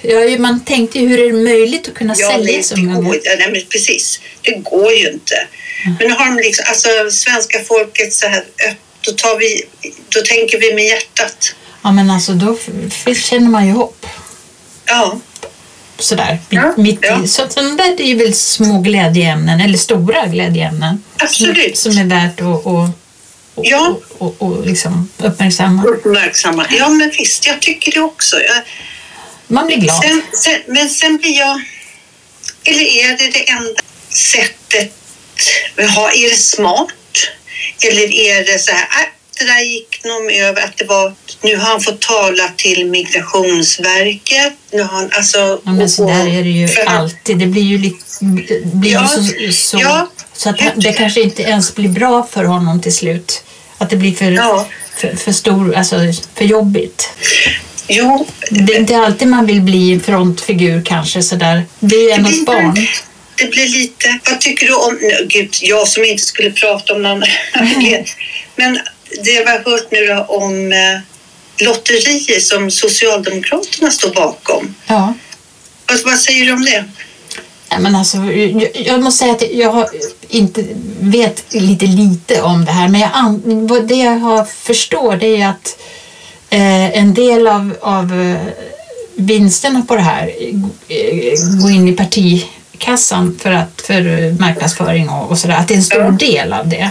Ja, 0.02 0.38
man 0.38 0.64
tänkte 0.64 0.98
ju, 0.98 1.08
hur 1.08 1.20
är 1.20 1.26
det 1.32 1.42
möjligt 1.44 1.88
att 1.88 1.94
kunna 1.94 2.14
Ja, 2.18 2.30
sälja 2.30 2.62
så 2.62 2.76
många? 2.76 3.08
nej, 3.38 3.48
men 3.52 3.62
precis. 3.70 4.20
Det 4.42 4.52
går 4.52 4.92
ju 4.92 5.10
inte. 5.10 5.46
Men 5.98 6.08
nu 6.08 6.14
har 6.14 6.26
de 6.26 6.36
liksom, 6.36 6.64
alltså 6.68 6.88
svenska 7.10 7.64
folket 7.64 8.12
så 8.12 8.26
här 8.28 8.44
då, 9.00 9.12
tar 9.12 9.38
vi, 9.38 9.62
då 10.08 10.20
tänker 10.22 10.60
vi 10.60 10.74
med 10.74 10.84
hjärtat. 10.84 11.54
Ja, 11.82 11.92
men 11.92 12.10
alltså 12.10 12.32
då 12.32 12.58
känner 13.14 13.48
man 13.48 13.66
ju 13.66 13.72
hopp. 13.72 14.06
Ja, 14.84 15.18
Sådär, 15.98 16.38
Ja, 16.50 16.74
mitt 16.76 16.98
ja. 17.02 17.24
i. 17.24 17.28
Så 17.28 17.42
att 17.42 17.52
sådana 17.52 17.74
där 17.76 18.00
är 18.00 18.06
ju 18.06 18.14
väl 18.14 18.34
små 18.34 18.80
glädjeämnen, 18.80 19.60
eller 19.60 19.78
stora 19.78 20.26
glädjeämnen. 20.26 21.02
absolut. 21.18 21.78
Som 21.78 21.98
är 21.98 22.04
värt 22.04 22.40
att 22.40 22.46
och, 22.46 22.66
och, 22.66 22.88
Ja. 23.62 23.96
och, 24.18 24.42
och, 24.42 24.42
och 24.58 24.66
liksom 24.66 25.08
uppmärksamma. 25.18 25.84
Uppmärksamma. 25.84 26.66
Ja, 26.78 26.88
men 26.88 27.10
visst, 27.18 27.46
jag 27.46 27.60
tycker 27.62 27.92
det 27.92 28.00
också. 28.00 28.36
Jag, 28.40 28.62
Man 29.48 29.66
blir 29.66 29.76
glad. 29.76 30.02
sen, 30.02 30.22
sen, 30.32 30.60
men 30.66 30.88
sen 30.90 31.16
blir 31.16 31.38
jag... 31.38 31.60
Eller 32.64 32.82
är 32.84 33.08
det 33.18 33.30
det 33.32 33.48
enda 33.50 33.80
sättet? 34.08 34.92
Ja, 35.76 36.10
är 36.12 36.30
det 36.30 36.36
smart? 36.36 36.88
Eller 37.84 38.14
är 38.14 38.44
det 38.52 38.58
så 38.58 38.70
här, 38.72 38.80
äh, 38.82 39.08
det 39.38 39.44
där 39.44 39.60
gick 39.60 40.04
nog 40.04 40.32
över 40.32 40.62
att 40.62 40.76
det 40.76 40.84
var, 40.84 41.14
nu 41.42 41.56
har 41.56 41.64
han 41.70 41.80
fått 41.80 42.00
tala 42.00 42.48
till 42.56 42.86
Migrationsverket. 42.86 44.52
Nu 44.72 44.82
har 44.82 44.88
han, 44.96 45.10
alltså, 45.12 45.60
Ja, 45.64 45.72
men 45.72 45.90
så 45.90 46.06
där 46.08 46.26
är 46.38 46.42
det 46.44 46.50
ju 46.50 46.68
alltid. 46.86 47.38
Det 47.38 47.46
blir 47.46 47.62
ju, 47.62 47.78
lite, 47.78 47.96
blir 48.64 48.92
Ja, 48.92 49.10
ju 49.38 49.52
så, 49.52 49.68
så, 49.68 49.78
ja. 49.82 50.10
så 50.36 50.50
att 50.50 50.60
han- 50.60 50.80
det 50.80 50.92
kanske 50.92 51.20
inte 51.20 51.42
ens 51.42 51.74
blir 51.74 51.88
bra 51.88 52.28
för 52.32 52.44
honom 52.44 52.80
till 52.82 52.94
slut. 52.94 53.42
Att 53.78 53.90
det 53.90 53.96
blir 53.96 54.14
för, 54.14 54.30
Ja. 54.32 54.66
för, 54.96 55.16
för 55.16 55.32
stor, 55.32 55.74
alltså 55.74 56.00
för 56.34 56.44
jobbigt. 56.44 57.08
Jo, 57.88 58.26
Det 58.50 58.74
är 58.74 58.80
inte 58.80 58.96
alltid 58.96 59.28
man 59.28 59.46
vill 59.46 59.60
bli 59.60 59.92
en 59.92 60.00
frontfigur 60.00 60.82
kanske 60.84 61.22
sådär. 61.22 61.64
Det 61.80 61.96
är 61.96 62.02
ju 62.02 62.10
ändå 62.10 62.28
ett 62.28 62.46
barn. 62.46 62.86
Det 63.36 63.50
blir 63.50 63.68
lite... 63.68 64.18
Vad 64.30 64.40
tycker 64.40 64.66
du 64.66 64.74
om... 64.74 64.98
Gud, 65.28 65.54
jag 65.60 65.88
som 65.88 66.04
inte 66.04 66.22
skulle 66.22 66.50
prata 66.50 66.94
om 66.94 67.02
någon... 67.02 67.22
Men 68.56 68.78
det 69.24 69.30
jag 69.30 69.46
har 69.46 69.70
hört 69.70 69.90
nu 69.90 70.06
då 70.06 70.22
om 70.22 70.72
eh, 70.72 71.00
lotterier 71.66 72.40
som 72.40 72.70
Socialdemokraterna 72.70 73.90
står 73.90 74.14
bakom. 74.14 74.74
Ja. 74.86 75.14
Vad, 75.88 76.04
vad 76.04 76.18
säger 76.18 76.46
du 76.46 76.52
om 76.52 76.64
det? 76.64 76.84
Men 77.78 77.96
alltså, 77.96 78.16
jag, 78.16 78.70
jag 78.74 79.02
måste 79.02 79.18
säga 79.18 79.32
att 79.32 79.52
jag 79.52 79.88
inte 80.28 80.64
vet 81.00 81.54
lite 81.54 81.86
lite 81.86 82.42
om 82.42 82.64
det 82.64 82.72
här 82.72 82.88
men 82.88 83.00
jag, 83.00 83.88
det 83.88 83.94
jag 83.94 84.18
har 84.18 84.44
förstår 84.44 85.16
det 85.16 85.36
är 85.36 85.48
att 85.48 85.78
eh, 86.50 86.98
en 86.98 87.14
del 87.14 87.46
av, 87.46 87.76
av 87.80 88.20
eh, 88.20 88.36
vinsterna 89.14 89.82
på 89.88 89.94
det 89.96 90.02
här 90.02 90.32
eh, 90.88 91.60
går 91.62 91.70
in 91.70 91.88
i 91.88 91.92
partikassan 91.92 93.38
för, 93.42 93.52
att, 93.52 93.82
för 93.86 94.32
marknadsföring 94.40 95.08
och, 95.08 95.30
och 95.30 95.38
sådär. 95.38 95.54
Att 95.56 95.68
det 95.68 95.74
är 95.74 95.76
en 95.76 95.82
stor 95.82 96.00
Ja. 96.02 96.10
del 96.10 96.52
av 96.52 96.68
det. 96.68 96.90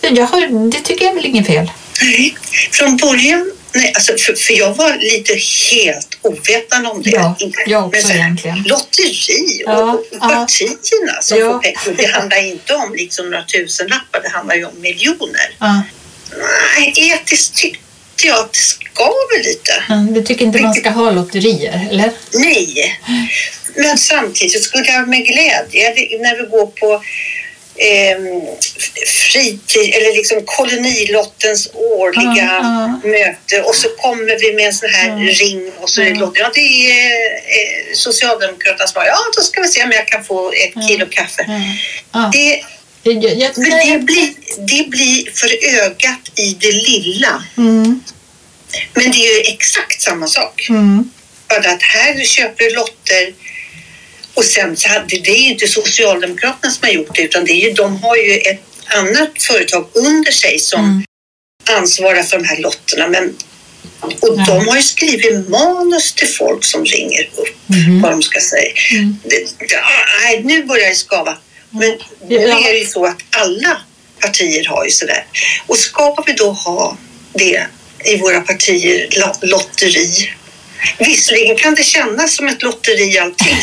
Jag 0.00 0.26
har, 0.26 0.70
det 0.70 0.80
tycker 0.80 1.04
jag 1.06 1.14
väl 1.14 1.26
inget 1.26 1.46
fel. 1.46 1.70
Nej, 2.02 2.36
från 2.72 2.96
början, 2.96 3.52
nej, 3.74 3.92
alltså 3.94 4.12
för, 4.18 4.34
för 4.34 4.54
jag 4.58 4.74
var 4.74 4.96
lite 4.96 5.34
helt 5.72 6.08
ovetande 6.22 6.88
om 6.88 7.02
det. 7.02 7.10
Ja, 7.10 7.36
jag 7.66 7.86
också 7.86 8.08
här, 8.08 8.14
egentligen. 8.14 8.62
Lotteri 8.66 9.62
och, 9.66 9.72
Ja, 9.72 9.92
och 9.92 10.04
ja. 10.12 10.18
partierna 10.28 11.22
som 11.22 11.38
Ja. 11.38 11.52
får 11.52 11.58
pengar. 11.58 11.96
Det 11.96 12.12
handlar 12.12 12.46
inte 12.46 12.74
om 12.74 12.94
liksom 12.94 13.30
några 13.30 13.44
tusenlappar, 13.44 14.20
det 14.22 14.28
handlar 14.28 14.54
ju 14.54 14.64
om 14.64 14.80
miljoner. 14.80 15.56
Ja, 15.58 15.82
Nej, 16.78 16.94
etiskt 16.96 17.54
tyckte 17.54 17.78
jag 18.28 18.38
att 18.40 18.52
det 18.52 18.58
skaver 18.58 19.44
lite. 19.44 19.72
du 20.14 20.22
tycker 20.22 20.44
inte 20.44 20.62
man 20.62 20.74
ska 20.74 20.90
ha 20.90 21.10
lotterier, 21.10 21.88
eller? 21.90 22.10
Nej, 22.32 23.00
men 23.76 23.98
samtidigt 23.98 24.62
skulle 24.62 24.86
jag 24.92 25.08
med 25.08 25.26
glädje 25.26 25.90
när 26.20 26.42
vi 26.42 26.48
går 26.50 26.66
på 26.66 27.02
eh, 27.76 28.18
fritid 29.06 29.94
eller 29.94 30.16
liksom 30.16 30.42
kolonilottens 30.44 31.70
årliga 31.74 32.44
Ja, 32.62 33.00
möte 33.04 33.62
och 33.62 33.74
så 33.74 33.88
kommer 33.88 34.40
vi 34.40 34.54
med 34.54 34.66
en 34.66 34.72
sån 34.72 34.88
här 34.88 35.08
Ja. 35.08 35.32
ring 35.32 35.72
och 35.80 35.90
så 35.90 36.00
är 36.00 36.04
det 36.04 36.10
Ja. 36.10 36.50
det 36.54 36.90
är 36.90 37.26
eh, 37.32 37.94
Socialdemokraterna 37.94 38.86
som 38.86 39.00
har, 39.00 39.06
ja 39.06 39.16
då 39.36 39.42
ska 39.42 39.60
vi 39.60 39.68
se 39.68 39.84
om 39.84 39.92
jag 39.92 40.08
kan 40.08 40.24
få 40.24 40.52
ett 40.52 40.88
kilo 40.88 41.06
kaffe. 41.10 41.44
Ja. 41.48 41.60
Ja. 42.12 42.30
Det, 42.32 42.62
Jag, 43.02 43.14
jag, 43.24 43.54
det, 43.54 43.98
blir, 44.04 44.32
det 44.68 44.88
blir 44.90 45.30
för 45.34 45.80
ögat 45.84 46.38
i 46.38 46.56
det 46.60 46.72
lilla. 46.72 47.44
Mm, 47.56 48.00
Men 48.94 49.10
det 49.10 49.26
är 49.26 49.34
ju 49.36 49.52
exakt 49.54 50.02
samma 50.02 50.26
sak. 50.26 50.66
mm. 50.70 51.10
Bara 51.48 51.70
att 51.72 51.82
här 51.82 52.24
köper 52.24 52.64
du 52.64 52.70
lotter 52.74 53.34
och 54.34 54.44
sen 54.44 54.76
så 54.76 54.88
hade, 54.88 55.06
det 55.06 55.30
är 55.30 55.36
ju 55.42 55.48
inte 55.48 55.68
Socialdemokraterna 55.68 56.72
som 56.72 56.86
har 56.86 56.92
gjort 56.94 57.14
det 57.16 57.22
utan 57.22 57.44
det 57.44 57.52
är 57.52 57.68
ju, 57.68 57.72
de 57.72 58.02
har 58.02 58.16
ju 58.16 58.36
ett 58.38 58.60
annat 58.86 59.42
företag 59.42 59.88
under 59.94 60.32
sig 60.32 60.58
som 60.58 60.80
Mm. 60.80 61.02
ansvarar 61.82 62.22
för 62.22 62.38
de 62.38 62.44
här 62.44 62.56
lotterna. 62.58 63.08
Men, 63.08 63.36
och 64.00 64.34
Ja. 64.38 64.44
de 64.46 64.68
har 64.68 64.76
ju 64.76 64.82
skrivit 64.82 65.48
manus 65.48 66.12
till 66.12 66.28
folk 66.28 66.64
som 66.64 66.84
ringer 66.84 67.30
upp 67.36 67.56
Mhm. 67.66 68.00
vad 68.02 68.10
de 68.10 68.22
ska 68.22 68.40
säga. 68.40 68.72
Mm. 68.92 69.16
Det, 69.24 69.36
det, 69.58 69.80
nej, 70.24 70.42
nu 70.44 70.64
börjar 70.64 70.88
det 70.88 70.94
skava. 70.94 71.38
Men 71.72 71.92
nu 72.28 72.36
är 72.36 72.72
det 72.72 72.78
ju 72.78 72.86
så 72.86 73.06
att 73.06 73.16
alla 73.30 73.76
partier 74.20 74.66
har 74.68 74.84
ju 74.84 74.90
sådär. 74.90 75.24
Och 75.66 75.76
ska 75.76 76.14
vi 76.26 76.32
då 76.32 76.50
ha 76.50 76.96
det 77.32 77.66
i 78.04 78.16
våra 78.16 78.40
partier, 78.40 79.08
lo- 79.10 79.48
lotteri? 79.48 80.30
Visserligen 80.98 81.56
kan 81.56 81.74
det 81.74 81.82
kännas 81.82 82.34
som 82.36 82.48
ett 82.48 82.62
lotteri 82.62 83.18
allting, 83.18 83.56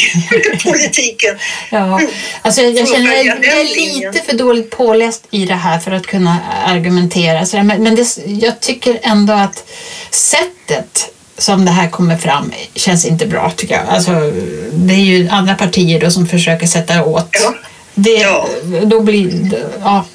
politiken. 0.64 1.38
Ja, 1.72 2.02
alltså 2.42 2.62
jag, 2.62 2.72
jag 2.76 2.88
känner 2.90 3.10
börjar 3.10 3.40
jag, 3.42 3.60
är 3.62 3.64
lite 3.66 4.24
för 4.26 4.34
dåligt 4.38 4.70
påläst 4.72 5.28
i 5.32 5.46
det 5.46 5.54
här 5.56 5.80
för 5.80 5.92
att 5.92 6.08
kunna 6.08 6.38
argumentera. 6.66 7.64
Men, 7.64 7.84
men 7.84 7.96
det, 7.96 8.18
jag 8.26 8.60
tycker 8.60 9.00
ändå 9.04 9.34
att 9.34 9.64
sättet 10.12 11.12
som 11.38 11.66
det 11.66 11.72
här 11.72 11.90
kommer 11.90 12.18
fram 12.18 12.52
känns 12.76 13.06
inte 13.06 13.26
bra 13.26 13.52
tycker 13.58 13.76
jag. 13.76 13.86
Alltså, 13.88 14.12
det 14.74 14.94
är 14.94 14.98
ju 14.98 15.30
andra 15.30 15.56
partier 15.56 16.00
då 16.02 16.12
som 16.12 16.28
försöker 16.28 16.68
sätta 16.68 17.04
åt. 17.06 17.30
Ja. 17.44 17.54
Det. 18.04 18.28
Då 18.86 19.00
blir 19.00 19.60
ja. 19.84 20.06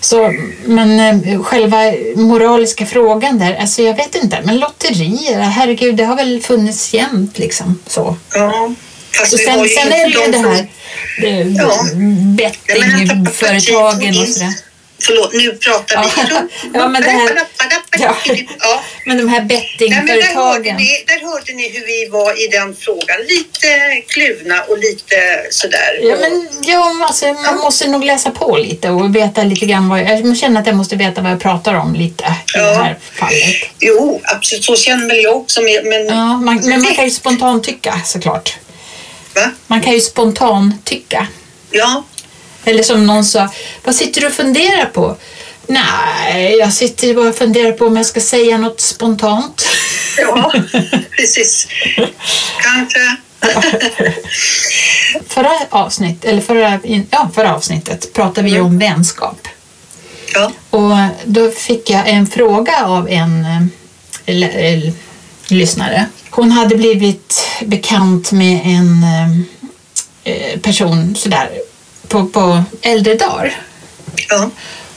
Så, 0.00 0.34
men 0.64 1.00
eh, 1.00 1.42
själva 1.42 1.78
moraliska 2.16 2.86
frågan 2.86 3.38
där, 3.38 3.54
alltså 3.56 3.82
jag 3.82 3.96
vet 3.96 4.14
inte, 4.14 4.38
men 4.44 4.58
lotterier, 4.58 5.40
herregud, 5.40 5.96
det 5.96 6.04
har 6.04 6.16
väl 6.16 6.40
funnits 6.42 6.94
jämt 6.94 7.38
liksom 7.38 7.78
så. 7.86 8.16
Ja, 8.34 8.72
fast 9.18 9.32
Och 9.32 9.38
sen, 9.38 9.68
sen 9.68 9.92
är 9.92 10.08
det 10.08 10.12
ju 10.12 10.32
de 10.32 10.32
det 10.32 10.38
här 10.38 10.66
eh, 11.22 11.48
Ja. 11.56 11.84
bettingföretagen 12.36 14.20
och 14.20 14.28
sådär. 14.28 14.54
Förlåt, 15.02 15.32
nu 15.32 15.50
pratar 15.52 16.02
vi. 16.04 16.08
Ja, 16.74 16.88
men 16.88 17.02
det 17.02 17.10
här- 17.10 17.28
Ja. 17.98 18.16
Ja. 18.60 18.82
Men 19.06 19.16
de 19.18 19.28
här 19.28 19.40
Nej, 19.40 19.76
men 19.78 19.88
där, 19.88 19.94
hörde 19.94 20.04
bettingföretagen. 20.04 20.76
ni, 20.76 21.04
där 21.06 21.20
hörde 21.32 21.52
ni 21.52 21.68
hur 21.68 21.86
vi 21.86 22.08
var 22.10 22.44
i 22.44 22.46
den 22.48 22.76
frågan. 22.76 23.16
Lite 23.28 23.68
kluvna 24.08 24.62
och 24.62 24.78
lite 24.78 25.16
sådär. 25.50 25.98
Ja, 26.02 26.16
men 26.20 26.48
ja, 26.62 27.04
alltså, 27.06 27.26
man 27.32 27.56
måste 27.56 27.88
nog 27.88 28.04
läsa 28.04 28.30
på 28.30 28.56
lite 28.56 28.90
och 28.90 29.16
veta 29.16 29.42
lite 29.42 29.66
grann 29.66 29.88
vad 29.88 30.00
jag, 30.00 30.26
jag 30.26 30.36
känner 30.36 30.60
att 30.60 30.66
jag 30.66 30.76
måste 30.76 30.96
veta 30.96 31.20
vad 31.20 31.32
jag 31.32 31.40
pratar 31.40 31.74
om 31.74 31.94
lite 31.94 32.24
i 32.24 32.58
det 32.58 32.58
Ja. 32.58 32.82
här 32.82 32.98
fallet. 33.12 33.54
Jo, 33.80 34.20
absolut. 34.24 34.64
Så 34.64 34.76
känner 34.76 35.06
väl 35.08 35.22
jag 35.22 35.36
också. 35.36 35.60
Men, 35.62 35.88
men, 35.88 36.06
Ja, 36.06 36.36
man, 36.36 36.60
men 36.64 36.82
man 36.82 36.94
kan 36.94 37.04
ju 37.04 37.10
spontant 37.10 37.64
tycka 37.64 38.00
såklart. 38.04 38.56
Va? 39.34 39.50
Man 39.66 39.80
kan 39.80 39.92
ju 39.92 40.00
spontant 40.00 40.84
tycka. 40.84 41.26
Ja, 41.70 42.02
Eller 42.64 42.82
som 42.82 43.06
någon 43.06 43.24
sa, 43.24 43.48
vad 43.84 43.94
sitter 43.94 44.20
du 44.20 44.26
och 44.26 44.32
funderar 44.32 44.84
på? 44.84 45.16
Nej, 45.72 46.56
jag 46.58 46.72
sitter 46.72 47.14
bara 47.14 47.28
och 47.28 47.34
funderar 47.34 47.72
på 47.72 47.86
om 47.86 47.96
jag 47.96 48.06
ska 48.06 48.20
säga 48.20 48.58
något 48.58 48.80
spontant. 48.80 49.68
ja 50.18 50.52
precis. 51.16 51.68
Kanske. 52.62 53.16
Förra, 55.28 55.50
avsnitt, 55.70 56.24
eller 56.24 56.40
förra, 56.42 56.80
ja, 57.10 57.30
förra 57.34 57.54
avsnittet 57.54 58.12
pratade 58.12 58.50
vi 58.50 58.60
om 58.60 58.78
vänskap. 58.78 59.48
Ja. 60.34 60.52
Och 60.70 60.96
då 61.24 61.50
fick 61.50 61.90
jag 61.90 62.08
en 62.08 62.26
fråga 62.26 62.84
av 62.84 63.08
en 63.08 63.46
eh, 64.26 64.92
lyssnare. 65.48 66.06
Hon 66.30 66.52
hade 66.52 66.76
blivit 66.76 67.48
bekant 67.64 68.32
med 68.32 68.60
en 68.64 69.04
eh, 69.04 69.30
eh, 70.34 70.58
person 70.60 71.14
sådär 71.16 71.50
på, 72.08 72.26
på 72.26 72.62
äldre 72.82 73.14
dagar. 73.14 73.56
Ja. 74.28 74.50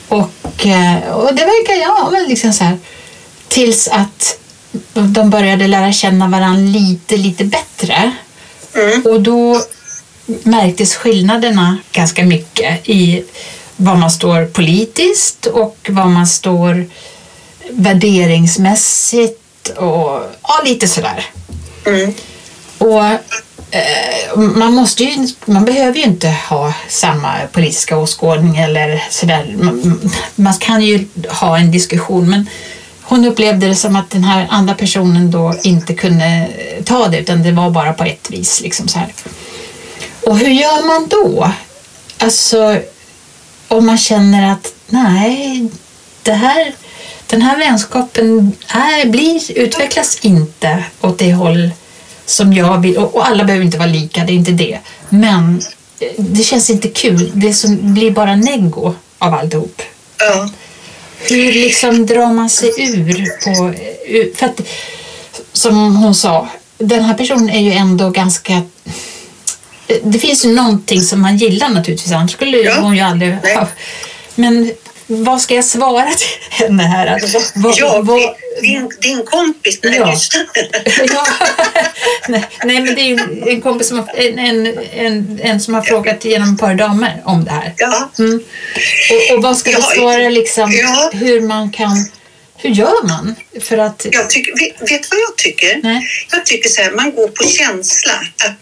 Och, 0.08 0.66
eh, 0.66 1.10
och 1.10 1.36
det 1.36 1.46
verkar, 1.46 1.74
ja, 1.74 2.10
men 2.12 2.30
liksom 2.30 2.54
så 2.54 2.64
här, 2.64 2.78
tills 3.48 3.88
att 3.88 4.40
de 4.94 5.30
började 5.30 5.68
lära 5.68 5.92
känna 5.92 6.28
varandra 6.28 6.80
lite, 6.80 7.18
lite 7.18 7.46
bättre. 7.46 8.12
Mm. 8.76 9.02
Och 9.02 9.22
då 9.22 9.62
märktes 10.26 10.96
skillnaderna 10.96 11.78
ganska 11.92 12.24
mycket 12.24 12.90
i 12.90 13.24
var 13.76 13.96
man 13.96 14.12
står 14.12 14.46
politiskt 14.46 15.46
och 15.46 15.78
var 15.90 16.06
man 16.06 16.28
står 16.28 16.86
värderingsmässigt 17.70 19.70
och 19.70 20.22
ja, 20.42 20.62
lite 20.66 20.88
sådär. 20.88 21.26
Mm. 21.86 22.14
Och 22.78 23.04
Eh, 23.72 24.38
man, 24.38 24.74
måste 24.74 25.04
ju, 25.04 25.28
man 25.46 25.66
behöver 25.66 25.98
ju 25.98 26.04
inte 26.04 26.30
ha 26.30 26.74
samma 26.88 27.34
politiska 27.52 27.98
åskådning 27.98 28.58
eller 28.58 29.04
sådär. 29.10 29.56
Man, 29.58 30.00
man 30.36 30.54
kan 30.54 30.82
ju 30.82 31.08
ha 31.30 31.58
en 31.58 31.72
diskussion 31.72 32.30
men 32.30 32.50
hon 33.02 33.26
upplevde 33.26 33.68
det 33.68 33.76
som 33.76 33.96
att 33.96 34.10
den 34.10 34.24
här 34.24 34.48
andra 34.50 34.74
personen 34.74 35.32
då 35.32 35.56
inte 35.64 35.94
kunde 35.94 36.50
ta 36.86 37.08
det 37.08 37.20
utan 37.20 37.44
det 37.44 37.52
var 37.52 37.70
bara 37.70 37.94
på 37.94 38.04
ett 38.04 38.30
vis. 38.30 38.62
Liksom 38.62 38.88
så 38.88 39.00
här. 39.00 39.14
Och 40.22 40.38
hur 40.38 40.50
gör 40.50 40.88
man 40.88 41.08
då? 41.08 41.52
Alltså 42.18 42.80
om 43.68 43.86
man 43.86 43.98
känner 43.98 44.52
att 44.52 44.74
nej, 44.88 45.70
det 46.24 46.34
här, 46.34 46.74
den 47.28 47.42
här 47.42 47.58
vänskapen 47.58 48.52
är, 48.68 49.06
blir, 49.06 49.58
utvecklas 49.58 50.20
inte 50.22 50.84
åt 51.02 51.18
det 51.18 51.34
håll 51.34 51.72
som 52.26 52.54
jag 52.54 52.78
vill. 52.82 52.98
Och, 52.98 53.16
och 53.16 53.28
alla 53.28 53.44
behöver 53.44 53.66
inte 53.66 53.78
vara 53.78 53.90
lika, 53.90 54.24
det 54.24 54.32
är 54.34 54.36
inte 54.36 54.52
det. 54.52 54.80
Men 55.10 55.62
eh, 56.00 56.08
det 56.18 56.44
känns 56.44 56.70
inte 56.70 56.88
kul. 56.88 57.32
Det 57.34 57.54
som 57.54 57.94
blir 57.94 58.12
bara 58.12 58.36
neggo 58.36 58.94
av 59.20 59.34
alltihop. 59.34 59.82
Ja. 60.20 60.50
Hur 61.30 61.54
liksom 61.54 62.06
drar 62.06 62.34
man 62.34 62.50
sig 62.50 62.70
ur? 62.78 63.26
På, 63.46 63.74
ur- 64.08 64.36
för 64.36 64.46
att, 64.46 64.62
som 65.54 65.96
hon 65.96 66.16
sa, 66.16 66.48
den 66.78 67.04
här 67.04 67.14
personen 67.14 67.50
är 67.50 67.62
ju 67.62 67.72
ändå 67.72 68.10
ganska... 68.10 68.62
Det 70.04 70.20
finns 70.20 70.46
ju 70.46 70.54
någonting 70.54 71.02
som 71.02 71.22
man 71.22 71.38
gillar 71.38 71.70
naturligtvis, 71.70 72.14
annars 72.14 72.32
skulle 72.32 72.58
Ja. 72.58 72.80
hon 72.82 72.96
ju 72.96 73.02
aldrig 73.02 73.38
Nej. 73.44 73.58
Men 74.36 74.72
vad 75.08 75.42
ska 75.42 75.56
jag 75.56 75.66
svara 75.66 76.14
till 76.14 76.28
henne 76.50 76.84
här? 76.84 77.08
Att, 77.08 77.54
vad, 77.56 77.78
ja, 77.78 78.02
vad, 78.04 78.36
din, 78.62 78.92
din 79.02 79.24
kompis, 79.26 79.82
den 79.82 79.94
här 79.94 80.00
Ja. 80.00 80.16
ja. 81.14 81.28
nej, 82.28 82.46
nej, 82.64 82.82
men 82.82 82.96
det 82.96 83.02
är 83.02 83.06
ju 83.06 83.52
en 83.52 83.62
kompis 83.62 83.88
som 83.88 84.00
har, 84.00 84.16
en, 84.16 84.40
en, 84.40 84.78
en, 84.94 85.40
en 85.44 85.60
som 85.60 85.74
har 85.74 85.82
frågat 85.82 86.26
genom 86.26 86.54
ett 86.54 86.60
par 86.60 86.76
damer 86.76 87.22
om 87.26 87.46
det 87.46 87.52
här. 87.52 87.74
Ja. 87.78 88.10
Mm. 88.20 88.44
Och, 89.12 89.36
och 89.38 89.44
vad 89.44 89.58
ska 89.58 89.72
du 89.72 89.82
svara 89.82 90.30
liksom 90.30 90.72
ja. 90.72 91.12
hur 91.14 91.42
man 91.42 91.72
kan, 91.72 92.06
hur 92.58 92.70
gör 92.70 93.08
man 93.08 93.36
för 93.62 93.78
att, 93.78 94.06
Jag 94.12 94.30
tycker, 94.30 94.52
vet, 94.52 94.92
vet 94.92 95.12
vad 95.12 95.20
jag 95.20 95.38
tycker? 95.38 95.80
nej, 95.84 96.08
Jag 96.32 96.46
tycker 96.46 96.70
så 96.70 96.82
här, 96.82 96.92
man 96.92 97.12
går 97.16 97.28
på 97.28 97.44
känsla. 97.44 98.14
Att 98.46 98.60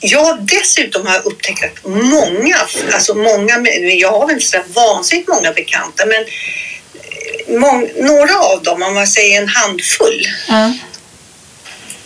jag 0.00 0.42
dessutom 0.42 1.06
har 1.06 1.26
upptäckt 1.26 1.64
att 1.64 1.84
många, 1.84 2.56
alltså 2.92 3.14
många, 3.14 3.66
jag 3.98 4.10
har 4.10 4.26
väl 4.26 4.34
inte 4.34 4.46
så 4.46 4.58
vansinnigt 4.68 5.28
många 5.28 5.52
bekanta, 5.52 6.06
men 6.06 6.24
eh, 6.24 7.58
mång, 7.60 7.90
några 7.96 8.38
av 8.38 8.62
dem, 8.62 8.82
om 8.82 8.94
man 8.94 9.06
säger 9.06 9.42
en 9.42 9.48
handfull, 9.48 10.26
Ja. 10.48 10.72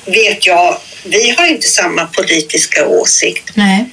vet 0.05 0.47
jag, 0.47 0.81
vi 1.05 1.31
har 1.31 1.47
inte 1.47 1.69
samma 1.69 2.07
politiska 2.07 2.87
åsikt. 2.87 3.51
Nej. 3.55 3.85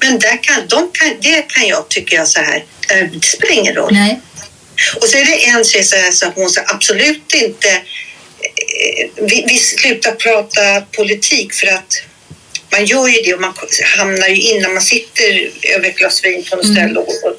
Men 0.00 0.18
där 0.18 0.42
kan, 0.42 0.66
de 0.68 0.90
kan, 0.92 1.16
det 1.20 1.42
kan 1.42 1.66
jag, 1.66 1.88
tycker 1.88 2.16
jag 2.16 2.28
så 2.28 2.40
här, 2.40 2.64
eh, 2.90 3.08
det 3.12 3.26
spelar 3.26 3.52
ingen 3.52 3.74
roll. 3.74 3.92
Nej. 3.92 4.20
Och 5.00 5.08
så 5.08 5.18
är 5.18 5.24
det 5.24 5.44
en 5.46 5.64
tjej 5.64 5.84
så 5.84 5.96
här, 5.96 6.10
så 6.10 6.26
hon 6.34 6.50
sa 6.50 6.60
absolut 6.66 7.34
inte, 7.34 7.68
eh, 7.68 9.10
vi, 9.16 9.44
vi 9.48 9.58
slutar 9.58 10.12
prata 10.12 10.80
politik 10.80 11.52
för 11.54 11.66
att 11.66 12.02
man 12.74 12.84
gör 12.86 13.08
ju 13.08 13.22
det 13.22 13.34
och 13.34 13.40
man 13.40 13.54
hamnar 13.96 14.28
ju 14.28 14.40
in 14.40 14.62
när 14.62 14.68
man 14.68 14.82
sitter 14.82 15.50
över 15.74 15.88
ett 15.88 15.96
glas 15.96 16.24
vin 16.24 16.44
på 16.50 16.56
något 16.56 16.64
Mm. 16.64 16.76
ställe 16.76 16.98
och, 17.00 17.08
och 17.08 17.36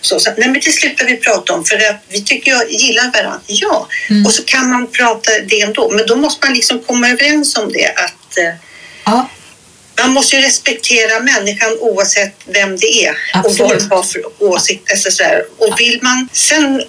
så, 0.00 0.20
så. 0.20 0.30
Nej 0.36 0.48
men 0.48 0.60
det 0.64 0.72
slutar 0.72 1.04
vi 1.06 1.16
prata 1.16 1.52
om 1.52 1.64
för 1.64 1.76
att 1.76 1.96
vi 2.08 2.22
tycker 2.24 2.50
jag 2.50 2.70
gillar 2.72 3.12
varandra. 3.12 3.40
Ja, 3.46 3.88
Mm. 4.10 4.26
och 4.26 4.32
så 4.32 4.42
kan 4.44 4.70
man 4.70 4.86
prata 4.92 5.30
det 5.48 5.60
ändå. 5.60 5.90
Men 5.90 6.06
då 6.06 6.16
måste 6.16 6.46
man 6.46 6.54
liksom 6.54 6.80
komma 6.82 7.08
överens 7.10 7.56
om 7.56 7.72
det 7.72 7.86
att 7.86 8.38
eh, 8.38 8.54
Ja. 9.04 9.28
man 10.00 10.10
måste 10.10 10.36
ju 10.36 10.42
respektera 10.42 11.20
människan 11.20 11.76
oavsett 11.80 12.34
vem 12.46 12.76
det 12.76 13.04
är 13.06 13.16
Absolut. 13.34 13.60
och 13.60 13.66
vad 13.68 13.78
den 13.78 13.90
har 13.90 14.02
för 14.02 14.22
åsikt. 14.38 14.90
Alltså 14.90 15.10
så. 15.10 15.24
Och 15.58 15.80
vill 15.80 15.98
man, 16.02 16.28
sen 16.32 16.82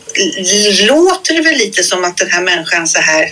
låter 0.88 1.34
det 1.34 1.42
väl 1.42 1.56
lite 1.58 1.84
som 1.84 2.04
att 2.04 2.18
den 2.18 2.32
här 2.32 2.42
människan 2.42 2.88
så 2.88 3.00
här, 3.00 3.32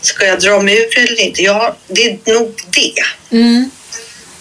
ska 0.00 0.26
jag 0.26 0.40
dra 0.40 0.60
mig 0.62 0.76
ur 0.82 0.98
eller 0.98 1.20
inte? 1.20 1.42
Ja, 1.42 1.76
det 1.88 2.04
är 2.04 2.32
nog 2.34 2.60
det. 2.70 2.92
Mm. 3.36 3.70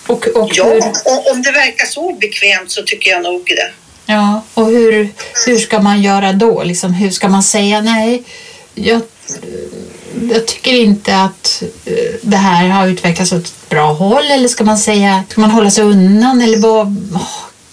Och, 0.08 0.28
och, 0.28 0.52
Ja, 0.54 0.64
hur, 0.66 1.32
om 1.32 1.42
det 1.42 1.52
verkar 1.52 1.86
så 1.86 2.14
bekvämt 2.14 2.72
så 2.72 2.84
tycker 2.84 3.12
jag 3.12 3.24
nog 3.24 3.46
det. 3.46 3.72
ja, 4.14 4.44
och 4.54 4.66
hur, 4.66 5.10
hur 5.46 5.58
ska 5.58 5.80
man 5.80 6.02
göra 6.02 6.34
då? 6.34 6.64
Liksom, 6.64 6.94
hur 6.94 7.10
ska 7.12 7.28
man 7.28 7.44
säga 7.44 7.82
nej? 7.82 8.24
Jag, 8.76 9.02
jag 10.32 10.48
tycker 10.48 10.72
inte 10.72 11.16
att 11.16 11.64
eh, 11.86 11.94
det 12.22 12.38
här 12.38 12.68
har 12.70 12.88
utvecklats 12.88 13.32
åt 13.32 13.46
ett 13.46 13.70
bra 13.70 13.94
håll. 13.94 14.32
Eller 14.32 14.48
ska 14.48 14.64
man 14.64 14.78
säga, 14.78 15.24
ska 15.30 15.42
man 15.42 15.52
hålla 15.52 15.72
sig 15.72 15.84
undan? 15.84 16.42
Eller 16.42 16.58
vad, 16.58 16.98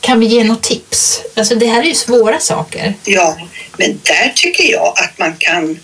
kan 0.01 0.21
vi 0.21 0.27
ge 0.27 0.45
något 0.45 0.63
tips? 0.63 1.21
Alltså 1.37 1.55
det 1.55 1.67
här 1.67 1.83
är 1.83 1.87
ju 1.87 1.95
svåra 1.95 2.39
saker. 2.41 2.95
Ja, 3.05 3.37
men 3.77 4.01
där 4.03 4.33
tycker 4.37 4.73
jag 4.73 4.89
att 4.97 5.19
man 5.19 5.35
kan... 5.39 5.79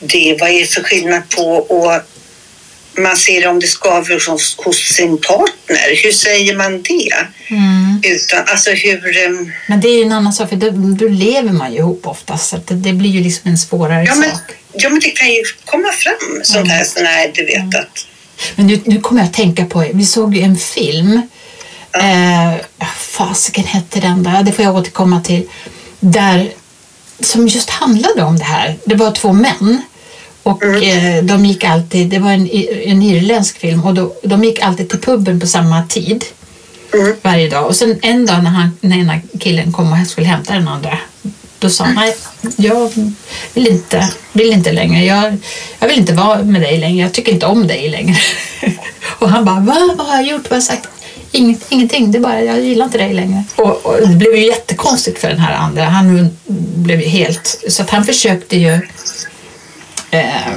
Det, 0.00 0.36
vad 0.40 0.50
är 0.50 0.60
det 0.60 0.66
för 0.66 0.82
skillnad 0.82 1.22
på 1.36 1.42
och 1.56 1.92
man 2.96 3.16
ser 3.16 3.46
om 3.48 3.60
det 3.60 3.66
skaver 3.66 4.30
hos, 4.30 4.56
hos 4.58 4.76
sin 4.76 5.18
partner. 5.18 6.02
Hur 6.04 6.12
säger 6.12 6.56
man 6.56 6.82
det? 6.82 7.14
Mm. 7.50 8.00
Utan, 8.04 8.44
alltså 8.46 8.70
hur... 8.70 9.16
em, 9.26 9.52
Men 9.68 9.80
det 9.80 9.88
är 9.88 9.96
ju 9.96 10.02
en 10.02 10.12
annan 10.12 10.32
sak, 10.32 10.48
för 10.48 10.56
då, 10.56 10.70
då 10.70 11.08
lever 11.08 11.52
man 11.52 11.72
ju 11.72 11.78
ihop 11.78 12.06
oftast. 12.06 12.48
Så 12.50 12.56
det, 12.66 12.74
det 12.74 12.92
blir 12.92 13.10
ju 13.10 13.20
liksom 13.20 13.50
en 13.50 13.58
svårare 13.58 14.04
Ja 14.04 14.14
men, 14.14 14.30
sak. 14.30 14.40
ja, 14.72 14.88
men 14.88 15.00
det 15.00 15.10
kan 15.10 15.28
ju 15.28 15.42
komma 15.64 15.92
fram 15.92 16.40
sånt 16.44 16.68
här, 16.68 16.84
sån 16.84 17.06
här 17.06 17.30
du 17.34 17.44
vet 17.46 17.74
att... 17.80 18.06
Men 18.56 18.66
nu, 18.66 18.80
nu 18.84 19.00
kommer 19.00 19.20
jag 19.20 19.26
att 19.28 19.34
tänka 19.34 19.64
på, 19.64 19.84
vi 19.94 20.04
såg 20.04 20.36
ju 20.36 20.42
en 20.42 20.56
film, 20.56 21.22
eh, 21.94 22.54
fasiken 22.96 23.64
hette 23.64 24.00
den 24.00 24.22
där, 24.22 24.42
det 24.42 24.52
får 24.52 24.64
jag 24.64 24.76
återkomma 24.76 25.20
till, 25.20 25.48
där, 26.00 26.52
som 27.20 27.48
just 27.48 27.70
handlade 27.70 28.22
om 28.22 28.38
det 28.38 28.44
här. 28.44 28.76
Det 28.84 28.94
var 28.94 29.10
två 29.10 29.32
män 29.32 29.82
och 30.42 30.64
eh, 30.64 31.24
de 31.24 31.46
gick 31.46 31.64
alltid, 31.64 32.08
det 32.08 32.18
var 32.18 32.30
en, 32.30 32.48
en 32.84 33.02
irländsk 33.02 33.58
film 33.58 33.84
och 33.84 33.94
då, 33.94 34.14
de 34.22 34.44
gick 34.44 34.60
alltid 34.60 34.90
till 34.90 35.00
puben 35.00 35.40
på 35.40 35.46
samma 35.46 35.86
tid 35.86 36.24
Mm. 36.94 37.16
varje 37.22 37.48
dag. 37.48 37.66
Och 37.66 37.76
sen 37.76 37.98
en 38.02 38.26
dag 38.26 38.42
när, 38.42 38.50
han, 38.50 38.78
när 38.80 38.96
ena 38.96 39.20
killen 39.40 39.72
kom 39.72 39.92
och 39.92 40.06
skulle 40.06 40.26
hämta 40.26 40.54
den 40.54 40.68
andra, 40.68 40.98
då 41.58 41.70
sa 41.70 41.84
han, 41.84 41.94
nej, 41.94 42.16
jag 42.56 42.92
vill 43.54 43.68
inte, 43.68 44.08
vill 44.32 44.52
inte 44.52 44.72
längre. 44.72 45.04
Jag, 45.04 45.36
jag 45.78 45.88
vill 45.88 45.98
inte 45.98 46.12
vara 46.12 46.42
med 46.42 46.62
dig 46.62 46.78
längre. 46.78 47.02
Jag 47.02 47.12
tycker 47.12 47.32
inte 47.32 47.46
om 47.46 47.66
dig 47.66 47.88
längre. 47.88 48.16
och 49.18 49.28
han 49.28 49.44
bara, 49.44 49.60
Va? 49.60 49.94
vad 49.96 50.06
har 50.06 50.14
jag 50.16 50.26
gjort? 50.26 50.42
Vad 50.42 50.50
har 50.50 50.56
jag 50.56 50.62
sagt? 50.62 50.88
Inget, 51.30 51.60
ingenting, 51.68 52.12
det 52.12 52.18
är 52.18 52.22
bara, 52.22 52.42
jag 52.42 52.60
gillar 52.60 52.84
inte 52.84 52.98
dig 52.98 53.14
längre. 53.14 53.44
Och, 53.56 53.86
och 53.86 54.08
det 54.08 54.16
blev 54.16 54.36
ju 54.36 54.46
jättekonstigt 54.46 55.18
för 55.20 55.28
den 55.28 55.38
här 55.38 55.54
andra. 55.54 55.84
Han 55.84 56.28
blev 56.74 57.00
ju 57.00 57.08
helt, 57.08 57.64
så 57.68 57.82
att 57.82 57.90
han 57.90 58.04
försökte 58.04 58.56
ju 58.56 58.80
eh, 60.12 60.52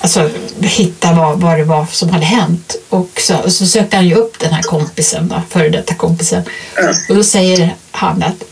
alltså, 0.00 0.30
hitta 0.60 1.12
vad, 1.12 1.40
vad 1.40 1.58
det 1.58 1.64
var 1.64 1.86
som 1.86 2.08
hade 2.08 2.24
hänt. 2.24 2.76
Och 2.88 3.20
så, 3.20 3.50
så 3.50 3.66
sökte 3.66 3.96
han 3.96 4.08
ju 4.08 4.14
upp 4.14 4.38
den 4.38 4.52
här 4.52 4.62
kompisen, 4.62 5.28
då, 5.28 5.42
före 5.48 5.68
detta 5.68 5.94
kompisen. 5.94 6.42
Ja. 6.76 6.92
Och 7.08 7.14
då 7.14 7.22
säger 7.22 7.74
han 7.90 8.22
att 8.22 8.44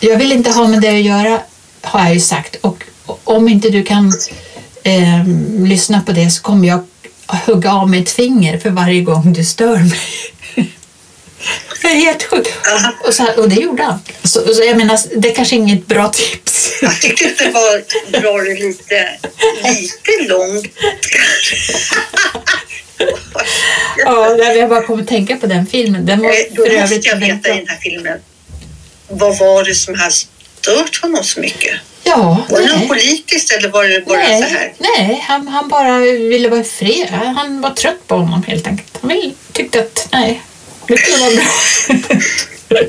jag 0.00 0.18
vill 0.18 0.32
inte 0.32 0.50
ha 0.50 0.68
med 0.68 0.80
det 0.80 0.88
att 0.88 1.02
göra, 1.02 1.40
har 1.82 2.00
jag 2.00 2.14
ju 2.14 2.20
sagt. 2.20 2.56
Och 2.60 2.84
om 3.24 3.48
inte 3.48 3.70
du 3.70 3.82
kan 3.82 4.12
eh, 4.82 5.26
lyssna 5.58 6.00
på 6.00 6.12
det 6.12 6.30
så 6.30 6.42
kommer 6.42 6.68
jag 6.68 6.84
hugga 7.46 7.72
av 7.72 7.90
mig 7.90 8.02
ett 8.02 8.10
finger 8.10 8.58
för 8.58 8.70
varje 8.70 9.00
gång 9.02 9.32
du 9.32 9.44
stör 9.44 9.78
mig. 9.78 10.33
Det 11.84 11.90
är 11.90 11.94
helt 11.94 12.22
sjukt. 12.22 12.50
Och, 13.06 13.14
så 13.14 13.22
här, 13.22 13.38
och 13.40 13.48
det 13.48 13.54
gjorde 13.54 13.82
han. 13.82 13.98
Så, 14.24 14.54
så 14.54 14.62
jag 14.64 14.76
menar, 14.76 14.98
det 15.16 15.30
är 15.30 15.34
kanske 15.34 15.56
inget 15.56 15.86
bra 15.86 16.08
tips. 16.08 16.78
Jag 16.82 17.00
tyckte 17.00 17.26
att 17.26 17.38
det 17.38 17.50
var 17.50 17.82
dra 18.20 18.38
det 18.42 18.54
lite, 18.54 19.10
lite 19.62 20.28
långt. 20.32 20.66
Ja, 23.96 24.36
jag 24.36 24.68
bara 24.68 24.82
kommer 24.82 25.02
att 25.02 25.08
tänka 25.08 25.36
på 25.36 25.46
den 25.46 25.66
filmen. 25.66 26.06
Den 26.06 26.20
var 26.22 26.28
Eh, 26.30 26.34
Då 26.50 26.80
måste 26.80 27.08
jag 27.08 27.16
veta 27.16 27.48
i 27.48 27.56
den 27.58 27.68
här 27.68 27.78
filmen, 27.82 28.18
vad 29.08 29.38
var 29.38 29.64
det 29.64 29.74
som 29.74 29.94
hade 29.94 30.12
stört 30.60 31.02
honom 31.02 31.24
så 31.24 31.40
mycket? 31.40 31.74
Ja, 32.04 32.46
Var 32.50 32.60
det 32.60 32.66
något 32.66 32.78
nej. 32.78 32.88
politiskt 32.88 33.52
eller 33.52 33.68
var 33.68 33.84
det 33.84 34.00
bara 34.06 34.24
så 34.26 34.32
här? 34.32 34.72
Nej, 34.78 34.90
nej 35.08 35.24
han, 35.28 35.48
han 35.48 35.68
bara 35.68 35.98
ville 35.98 36.48
vara 36.48 36.60
i 36.60 36.64
fred. 36.64 37.08
Han 37.10 37.60
var 37.60 37.70
trött 37.70 38.06
på 38.06 38.14
honom 38.14 38.42
helt 38.46 38.66
enkelt. 38.66 38.98
Han 39.00 39.08
vill, 39.10 39.34
tyckte 39.52 39.78
att 39.80 40.08
nej, 40.12 40.42
det 40.88 40.98
skulle 40.98 41.16
vara 41.18 41.34
bra. 41.34 41.44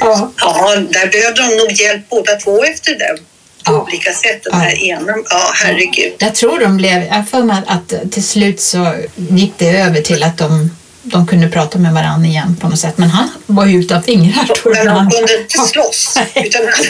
ja, 0.00 0.32
Ja, 0.40 0.76
där 0.76 1.06
behövde 1.10 1.42
de 1.42 1.56
nog 1.56 1.72
hjälp 1.72 2.08
båda 2.08 2.36
två 2.36 2.64
efter 2.64 2.92
det. 2.98 3.16
På 3.64 3.72
Ja. 3.72 3.82
olika 3.82 4.12
sätt. 4.12 4.42
Den 4.44 4.52
Ja. 4.52 4.58
här 4.58 4.84
ena, 4.84 5.12
ja 5.30 5.50
herregud. 5.54 6.12
jag 6.18 6.34
tror 6.34 6.58
de 6.60 6.76
blev, 6.76 7.02
jag 7.02 7.28
för 7.28 7.42
mig 7.42 7.62
att 7.66 8.12
till 8.12 8.24
slut 8.24 8.60
så 8.60 8.94
gick 9.16 9.52
det 9.58 9.68
över 9.70 10.00
till 10.00 10.22
att 10.22 10.38
de, 10.38 10.70
de 11.02 11.26
kunde 11.26 11.48
prata 11.48 11.78
med 11.78 11.92
varandra 11.92 12.28
igen 12.28 12.56
på 12.60 12.68
något 12.68 12.78
sätt. 12.78 12.98
Men 12.98 13.10
han 13.10 13.28
var 13.46 13.66
ju 13.66 13.80
utan 13.80 14.02
fingrar 14.02 14.44
tror 14.44 14.74
Men 14.74 14.88
Han- 14.88 15.10
kunde 15.10 15.38
inte 15.40 15.58
slåss. 15.58 16.18
Utan 16.34 16.62
han, 16.66 16.74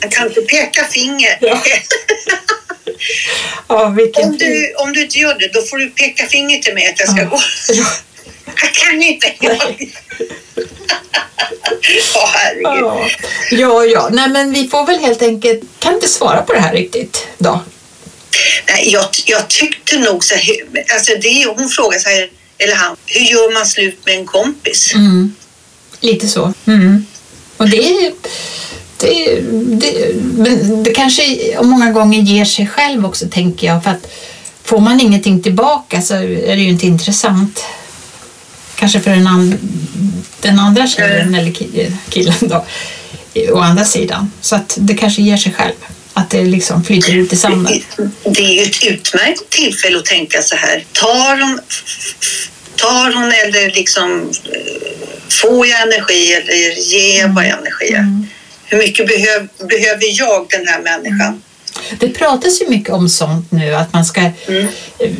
han 0.00 0.10
kan 0.10 0.26
inte 0.28 0.40
peka 0.40 0.84
finger. 0.84 1.38
Ja. 1.40 1.62
Ja, 3.68 3.88
vilken 3.88 4.24
Om, 4.24 4.38
du, 4.38 4.74
om 4.74 4.92
du 4.92 5.02
inte 5.02 5.18
gör 5.18 5.34
det, 5.38 5.48
då 5.52 5.62
får 5.62 5.78
du 5.78 5.90
peka 5.90 6.26
finger 6.26 6.58
till 6.58 6.74
mig 6.74 6.86
att 6.86 7.00
jag 7.00 7.08
ska 7.08 7.20
Ja. 7.22 7.28
gå. 7.28 7.40
Ja. 7.72 7.86
Jag 8.62 8.72
kan 8.74 9.02
inte. 9.02 9.32
Ja, 12.14 12.30
herregud. 12.34 12.64
Ja, 12.64 13.04
ja, 13.50 13.84
ja. 13.84 14.08
Nej, 14.12 14.28
men 14.28 14.52
vi 14.52 14.68
får 14.68 14.86
väl 14.86 14.98
helt 15.00 15.22
enkelt, 15.22 15.60
kan 15.78 15.94
inte 15.94 16.08
svara 16.08 16.42
på 16.42 16.52
det 16.52 16.60
här 16.60 16.72
riktigt 16.72 17.26
då. 17.38 17.64
Nej, 18.68 18.92
jag, 18.92 19.06
jag 19.26 19.48
tyckte 19.48 19.98
nog 19.98 20.24
så 20.24 20.34
här, 20.34 20.56
alltså 20.94 21.12
det, 21.20 21.28
är- 21.28 21.54
hon 21.56 21.68
frågar 21.68 21.98
så 21.98 22.08
här, 22.08 22.30
eller 22.58 22.74
han, 22.74 22.96
hur 23.06 23.20
gör 23.20 23.54
man 23.54 23.66
slut 23.66 23.98
med 24.06 24.14
en 24.14 24.26
kompis? 24.26 24.94
Mm. 24.94 25.34
Lite 26.00 26.28
så. 26.28 26.52
Mm. 26.66 27.06
Och 27.56 27.68
det 27.68 27.76
är 27.76 28.12
det, 28.98 29.40
det, 30.40 30.84
det 30.84 30.90
kanske 30.94 31.22
många 31.62 31.90
gånger 31.90 32.20
ger 32.22 32.44
sig 32.44 32.66
själv 32.66 33.06
också, 33.06 33.26
tänker 33.30 33.66
jag. 33.66 33.84
För 33.84 33.90
att 33.90 34.06
får 34.64 34.80
man 34.80 35.00
ingenting 35.00 35.42
tillbaka 35.42 36.02
så 36.02 36.14
är 36.14 36.56
det 36.56 36.62
ju 36.62 36.68
inte 36.68 36.86
intressant. 36.86 37.64
Kanske 38.78 39.00
för 39.00 39.10
den, 39.10 39.26
and, 39.26 39.58
den 40.40 40.58
andra 40.58 40.86
tjejen 40.86 41.34
eller 41.34 41.50
ki- 41.50 41.92
killen 42.08 42.34
då, 42.40 42.64
å 43.52 43.58
andra 43.58 43.84
sidan. 43.84 44.30
Så 44.40 44.56
att 44.56 44.76
det 44.80 44.94
kanske 44.94 45.22
ger 45.22 45.36
sig 45.36 45.52
själv. 45.52 45.74
Att 46.12 46.30
det 46.30 46.42
liksom 46.44 46.84
flyter 46.84 47.16
ut 47.16 47.32
i 47.32 47.36
sanden. 47.36 47.80
Det 48.24 48.40
är 48.42 48.52
ju 48.52 48.62
ett 48.62 48.84
utmärkt 48.86 49.50
tillfälle 49.50 49.98
att 49.98 50.04
tänka 50.04 50.42
så 50.42 50.56
här, 50.56 50.84
tar 50.92 51.40
hon, 51.42 51.60
tar 52.76 53.12
hon 53.14 53.24
eller 53.24 53.74
liksom 53.74 54.30
eh, 54.44 55.36
får 55.40 55.66
jag 55.66 55.82
energi 55.82 56.32
eller 56.32 56.80
ger 56.92 57.20
jag 57.20 57.30
bara 57.34 57.44
energi? 57.44 57.88
Mm. 57.94 58.26
Hur 58.68 58.78
mycket 58.78 59.06
behöv, 59.06 59.48
behöver 59.68 60.18
jag 60.18 60.46
den 60.50 60.66
här 60.66 60.82
människan? 60.82 61.42
Det 61.98 62.08
pratas 62.08 62.60
ju 62.62 62.68
mycket 62.68 62.90
om 62.94 63.08
sånt 63.08 63.52
nu, 63.52 63.74
att 63.74 63.92
man 63.92 64.04
ska 64.04 64.20
Mm. 64.20 64.66
eh, 64.98 65.10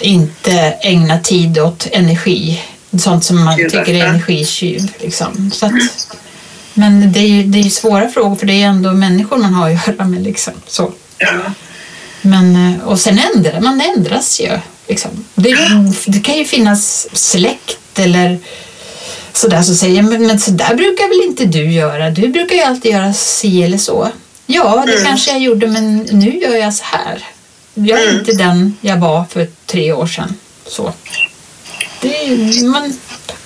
inte 0.00 0.52
ägna 0.80 1.18
tid 1.20 1.58
åt 1.58 1.86
energi. 1.92 2.62
Sånt 2.98 3.24
som 3.24 3.44
man 3.44 3.56
Gud, 3.56 3.70
tycker 3.70 3.94
är 3.94 4.04
energitjuv. 4.06 4.80
Liksom. 5.00 5.50
Så 5.54 5.66
att, 5.66 5.72
men 6.74 7.12
det 7.12 7.20
är 7.20 7.26
ju 7.28 7.42
det 7.42 7.58
är 7.58 7.62
ju 7.62 7.70
svåra 7.70 8.08
frågor 8.08 8.36
för 8.36 8.46
det 8.46 8.62
är 8.62 8.66
ändå 8.66 8.92
människor 8.92 9.36
man 9.38 9.54
har 9.54 9.70
att 9.70 9.86
göra 9.86 10.04
med. 10.04 10.22
Liksom. 10.22 10.52
Så. 10.66 10.92
Ja. 11.18 11.32
Men, 12.22 12.74
eh, 12.74 12.84
och 12.84 13.00
sen 13.00 13.20
ändrar 13.34 13.60
man 13.60 13.80
ändras 13.96 14.40
ju. 14.40 14.58
Liksom. 14.88 15.10
Det, 15.34 15.56
det 16.06 16.20
kan 16.20 16.38
ju 16.38 16.44
finnas 16.44 17.08
släkt 17.12 17.98
eller 17.98 18.38
sådär 19.34 19.62
som 19.62 19.74
säger 19.74 20.02
men, 20.02 20.26
men 20.26 20.40
så 20.40 20.50
där 20.50 20.74
brukar 20.74 21.08
väl 21.08 21.28
inte 21.30 21.44
du 21.44 21.70
göra? 21.72 22.10
Du 22.10 22.28
brukar 22.28 22.56
ju 22.56 22.62
alltid 22.62 22.92
göra 22.92 23.12
si 23.14 23.62
eller 23.62 23.78
så. 23.78 24.08
Ja, 24.46 24.82
det 24.86 24.92
Mm. 24.92 25.04
kanske 25.04 25.30
jag 25.30 25.40
gjorde 25.40 25.66
men 25.66 25.96
nu 25.98 26.38
gör 26.38 26.56
jag 26.56 26.74
så 26.74 26.84
här. 26.84 27.24
Jag 27.74 28.00
är 28.00 28.04
Mm. 28.08 28.18
inte 28.18 28.32
den 28.32 28.76
jag 28.80 28.96
var 28.96 29.24
för 29.30 29.48
tre 29.66 29.92
år 29.92 30.06
sedan. 30.06 30.34
Så. 30.66 30.92
Det, 32.00 32.16
är- 32.26 32.64
man, 32.68 32.98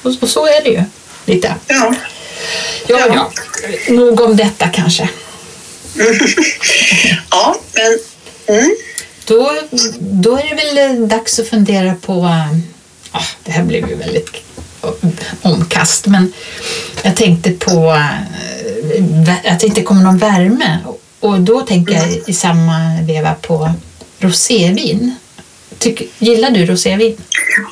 och, 0.02 0.12
och 0.20 0.28
så 0.28 0.46
är 0.46 0.64
det 0.64 0.70
ju 0.70 0.82
lite. 1.24 1.54
Ja. 1.66 1.94
Ja, 2.86 2.98
ja. 3.14 3.30
Nog 3.88 4.20
om 4.20 4.36
detta 4.36 4.68
kanske. 4.68 5.08
ja, 7.30 7.56
men 7.74 7.98
mm, 8.56 8.74
Då, 9.24 9.52
då 10.00 10.36
är 10.36 10.48
det 10.48 10.54
väl 10.74 11.08
dags 11.08 11.38
att 11.38 11.48
fundera 11.48 11.94
på... 11.94 12.12
äh, 12.12 12.52
ah, 13.12 13.24
det 13.44 13.50
här 13.52 13.62
blev 13.62 13.88
ju 13.88 13.94
väldigt 13.94 14.30
omkast, 15.42 16.06
men 16.06 16.32
jag 17.02 17.16
tänkte 17.16 17.50
på 17.50 17.70
vä- 18.98 19.50
att 19.52 19.60
det 19.60 19.66
inte 19.66 19.82
kommer 19.82 20.02
någon 20.02 20.18
värme. 20.18 20.78
Och 21.20 21.40
då 21.40 21.60
tänker 21.60 21.94
jag 21.94 22.20
i 22.26 22.32
samma 22.32 23.02
veva 23.02 23.34
på 23.34 23.72
rosévin. 24.20 25.14
Tyck, 25.78 26.02
gillar 26.18 26.50
du 26.50 26.66
rosévin? 26.66 27.16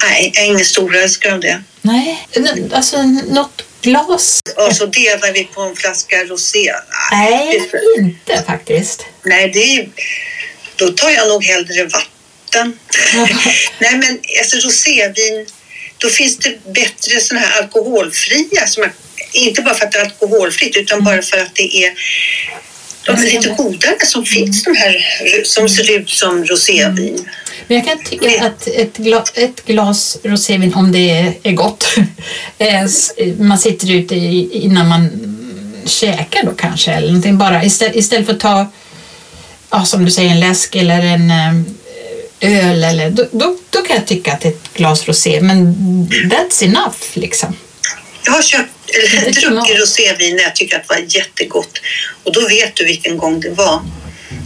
nej, 0.03 0.31
jag 0.35 0.45
är 0.45 0.49
ingen 0.49 0.65
storälskare 0.65 1.33
av 1.35 1.41
det. 1.41 1.63
Nej, 1.83 2.27
alltså 2.73 3.03
något 3.03 3.63
glas? 3.83 4.41
Och 4.69 4.77
så 4.77 4.87
delar 4.87 5.33
vi 5.33 5.45
på 5.45 5.61
en 5.61 5.77
flaska 5.77 6.17
rosé. 6.25 6.73
Nej, 7.13 7.69
det- 7.73 8.01
inte 8.01 8.43
faktiskt. 8.47 9.05
Nej, 9.25 9.51
det 9.55 9.59
är, 9.79 9.89
då 10.77 10.89
tar 10.89 11.11
jag 11.11 11.29
nog 11.29 11.45
hellre 11.45 11.85
vatten. 11.85 12.79
Nej, 13.79 13.97
men 13.97 14.19
alltså 14.41 14.57
rosévin, 14.69 15.47
då 15.99 16.09
finns 16.09 16.37
det 16.37 16.73
bättre 16.73 17.21
såna 17.21 17.41
här 17.41 17.63
alkoholfria. 17.63 18.67
Som 18.67 18.83
är, 18.83 18.93
inte 19.33 19.63
bara 19.63 19.75
för 19.75 19.87
att 19.87 19.93
det 19.93 19.99
är 19.99 20.05
alkoholfritt, 20.05 20.77
utan 20.77 21.05
bara 21.05 21.23
för 21.23 21.39
att 21.39 21.55
det 21.55 21.77
är 21.77 21.93
de 23.07 23.13
är 23.13 23.23
lite 23.23 23.49
godare 23.49 24.07
som 24.07 24.25
finns, 24.25 24.65
de 24.65 24.77
här 24.77 25.05
som 25.45 25.69
ser 25.69 25.91
ut 25.91 26.11
som 26.11 26.45
rosévin. 26.45 27.29
Men 27.67 27.77
jag 27.77 27.87
kan 27.87 28.05
tycka 28.05 28.47
att 28.47 28.67
ett, 28.67 28.97
gla, 28.97 29.25
ett 29.35 29.65
glas 29.67 30.19
rosévin, 30.23 30.75
om 30.75 30.93
det 30.93 31.35
är, 31.43 31.53
gott, 31.53 31.87
eh, 32.59 32.85
man 33.39 33.59
sitter 33.59 33.91
ute 33.91 34.15
innan 34.15 34.89
man 34.89 35.11
käkar 35.87 36.43
då 36.45 36.53
kanske, 36.53 36.93
eller 36.93 37.07
någonting 37.07 37.39
bara, 37.39 37.65
istället, 37.65 37.97
istället 37.97 38.27
för 38.27 38.33
att 38.33 38.41
ta, 38.41 38.67
ja, 39.71 39.85
som 39.85 40.05
du 40.05 40.11
säger, 40.11 40.31
en 40.31 40.41
läsk 40.41 40.77
eller 40.77 41.01
en 41.03 41.31
eh, 41.31 41.53
öl, 42.41 42.85
eller, 42.85 43.11
då, 43.11 43.27
då, 43.33 43.57
då 43.71 43.83
kan 43.83 43.97
jag 43.97 44.07
tycka 44.07 44.33
att 44.33 44.45
ett 44.45 44.73
glas 44.75 45.09
rosé, 45.09 45.41
men 45.41 45.75
that's 46.31 46.65
enough 46.65 46.97
liksom. 47.13 47.57
Jag 48.25 48.33
har 48.33 48.43
köpt, 48.43 48.71
eller 48.95 49.33
druckit 49.33 49.81
rosévin 49.81 50.37
när 50.37 50.43
jag 50.43 50.57
tyckte 50.57 50.77
att 50.77 50.89
det 50.89 50.95
var 50.95 51.05
jättegott. 51.09 51.79
Och 52.25 52.33
då 52.33 52.49
vet 52.49 52.75
du 52.77 52.85
vilken 52.85 53.17
gång 53.19 53.41
det 53.41 53.51
var. 53.51 53.81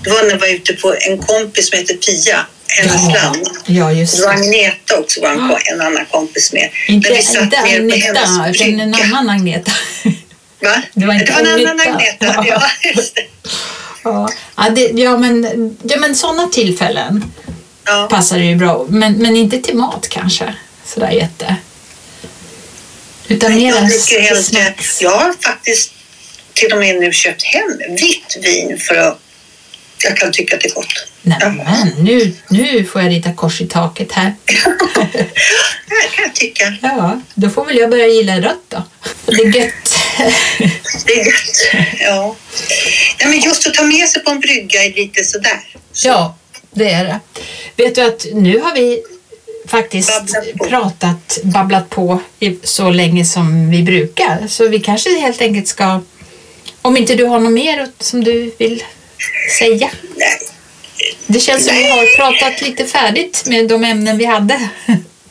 Det 0.05 0.11
var 0.11 0.23
när 0.23 0.31
jag 0.31 0.39
var 0.39 0.49
ute 0.55 0.73
på 0.73 0.95
en 1.09 1.19
kompis 1.19 1.69
som 1.71 1.79
heter 1.79 1.95
Pia, 1.95 2.47
hennes 2.69 2.95
Ja, 3.03 3.15
land. 3.23 3.49
ja 3.67 3.93
just 3.93 4.17
Det 4.17 4.23
var 4.27 4.35
det. 4.35 4.41
Agneta 4.41 4.97
också, 4.99 5.21
var 5.21 5.31
en, 5.31 5.49
ko- 5.49 5.59
en 5.75 5.81
annan 5.81 6.07
kompis 6.07 6.53
med. 6.53 6.71
Inte, 6.89 7.09
När 7.09 7.17
vi 7.17 7.23
satt 7.23 7.43
inte 7.43 7.57
på 7.57 7.67
Agneta, 7.67 8.21
hennes 8.21 8.57
utan 8.61 8.81
en 8.81 8.95
annan 8.95 9.31
Agneta. 9.31 9.73
Va? 10.63 10.83
Det 10.95 11.07
var 11.07 11.15
inte 11.15 11.33
en 11.33 11.47
annan 11.47 11.81
Agneta. 11.81 12.45
Ja, 12.49 12.63
det. 12.83 13.03
Ja, 14.05 14.29
ja, 14.57 14.71
det, 14.71 14.81
ja, 14.95 15.17
men, 15.19 15.77
ja, 15.83 15.97
men 15.99 16.15
sådana 16.17 16.47
tillfällen 16.49 17.33
Ja. 17.91 18.07
passar 18.11 18.39
det 18.39 18.45
ju 18.45 18.57
bra. 18.57 18.87
Men, 18.89 19.13
men 19.13 19.37
inte 19.37 19.59
till 19.59 19.77
mat 19.77 20.09
kanske. 20.11 20.55
Sådär 20.85 21.11
jätte. 21.11 21.57
Utan 23.29 23.55
mer 23.55 23.75
Jag 23.75 24.75
jag 25.01 25.11
har 25.11 25.43
faktiskt 25.43 25.93
till 26.53 26.73
och 26.73 26.79
med 26.79 27.01
nu 27.01 27.13
köpt 27.13 27.43
hem 27.43 27.79
vitt 27.97 28.37
vin 28.43 28.79
för 28.79 28.95
att 28.95 29.19
jag 30.05 30.17
kan 30.17 30.33
tycka 30.33 30.57
att 30.57 30.63
det 30.63 30.69
är 30.69 30.75
gott. 30.75 31.07
Nej, 31.23 31.39
men 31.41 32.05
nu, 32.05 32.37
nu 32.49 32.85
får 32.85 33.03
jag 33.03 33.11
rita 33.11 33.33
kors 33.33 33.61
i 33.61 33.67
taket 33.67 34.13
här. 34.13 34.35
Det 35.89 36.17
kan 36.17 36.25
jag 36.25 36.35
tycka. 36.35 36.75
Ja, 36.83 37.21
då 37.35 37.51
får 37.51 37.65
väl 37.65 37.77
jag 37.77 37.91
börja 37.91 38.07
gilla 38.07 38.41
rött 38.41 38.65
då. 38.69 38.83
Det 39.27 39.33
är 39.33 39.57
gött. 39.57 39.95
Det 41.07 41.13
är 41.13 41.27
gött. 41.27 41.87
Ja. 42.01 42.37
ja, 43.19 43.29
men 43.29 43.41
just 43.41 43.67
att 43.67 43.75
ta 43.75 43.83
med 43.83 44.09
sig 44.09 44.25
på 44.25 44.31
en 44.31 44.41
brygga 44.41 44.85
är 44.85 44.93
lite 44.93 45.25
sådär. 45.25 45.61
Så. 45.93 46.09
Ja, 46.09 46.37
det 46.71 46.91
är 46.91 47.05
det. 47.05 47.21
Vet 47.77 47.95
du 47.95 48.03
att 48.03 48.27
nu 48.33 48.59
har 48.59 48.75
vi 48.75 49.03
faktiskt 49.67 50.11
Babblat 50.19 50.71
pratat, 50.71 51.39
babblat 51.43 51.91
på 51.91 52.21
så 52.63 52.91
länge 52.91 53.25
som 53.25 53.71
vi 53.71 53.83
brukar. 53.83 54.47
Så 54.49 54.69
vi 54.69 54.81
kanske 54.81 55.21
helt 55.21 55.41
enkelt 55.41 55.69
ska, 55.69 56.01
om 56.83 56.97
inte 56.97 57.15
du 57.15 57.25
har 57.25 57.41
något 57.41 57.53
mer 57.53 57.89
som 57.99 58.25
du 58.25 58.53
vill 58.59 58.85
säga. 59.59 59.91
Nej, 60.17 60.39
Det 61.27 61.41
känns 61.41 61.67
som 61.67 61.77
vi 61.77 61.91
har 61.91 62.17
pratat 62.17 62.63
lite 62.63 62.85
färdigt 62.85 63.43
med 63.47 63.69
de 63.69 63.85
ämnen 63.85 64.19
vi 64.19 64.25
hade. 64.25 64.69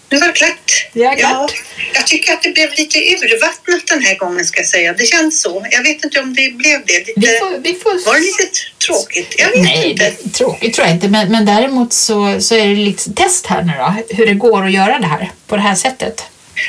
Nu 0.09 0.17
var 0.19 0.27
det 0.27 0.33
klart. 0.33 0.85
Är 0.93 1.15
klart. 1.15 1.53
jag 1.93 2.07
tycker 2.07 2.33
att 2.33 2.43
det 2.43 2.51
blev 2.51 2.69
lite 2.77 2.99
urvattnat 2.99 3.87
den 3.87 4.01
här 4.01 4.15
gången 4.17 4.45
ska 4.45 4.59
jag 4.59 4.67
säga. 4.67 4.93
Det 4.93 5.05
känns 5.05 5.41
så. 5.41 5.65
Jag 5.71 5.83
vet 5.83 6.03
inte 6.03 6.19
om 6.19 6.33
det 6.35 6.51
blev 6.57 6.85
det. 6.85 6.99
Lite, 7.07 7.13
Vi 7.15 7.27
får, 7.27 7.57
vi 7.63 7.73
får... 7.73 8.05
Var 8.05 8.13
det 8.13 8.19
lite 8.19 8.51
tråkigt? 8.85 9.35
Jag 9.37 9.47
vet 9.51 9.63
Nej, 9.63 9.91
inte. 9.91 10.13
det, 10.23 10.29
tråkigt 10.33 10.73
tror 10.73 10.87
jag 10.87 10.95
inte. 10.95 11.07
Men, 11.07 11.31
men 11.31 11.45
däremot 11.45 11.93
så, 11.93 12.41
så 12.41 12.55
är 12.55 12.67
det 12.67 12.75
liksom 12.75 13.13
test 13.13 13.45
här 13.47 13.63
nu 13.63 13.73
då. 13.77 14.15
Hur 14.15 14.25
det 14.25 14.33
går 14.33 14.65
att 14.65 14.71
göra 14.71 14.99
det 14.99 15.07
här 15.07 15.31
på 15.47 15.55
det 15.55 15.61
här 15.61 15.75
sättet. 15.75 16.23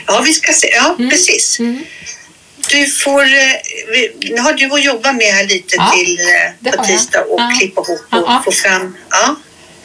Ja, 0.07 0.20
vi 0.24 0.33
ska 0.33 0.53
se. 0.53 0.68
Ja, 0.74 0.96
precis. 1.11 1.59
Mm. 1.59 1.85
Du 2.70 2.87
får, 2.87 3.22
eh, 3.22 3.53
nu 4.31 4.38
har 4.40 4.53
du 4.53 4.66
att 4.74 4.85
jobba 4.85 5.12
med 5.12 5.26
här 5.26 5.44
lite 5.46 5.76
Ja, 5.76 5.92
till 5.96 6.18
eh, 6.20 6.70
på 6.72 6.76
jag. 6.79 6.87
tisdag 6.87 7.20
och 7.20 7.40
Ja. 7.40 7.53
klippa 7.59 7.81
ihop 7.81 8.00
och 8.00 8.07
Ja, 8.18 8.24
ja. 8.26 8.42
få 8.44 8.53
fram. 8.53 8.96
Ja, 9.11 9.37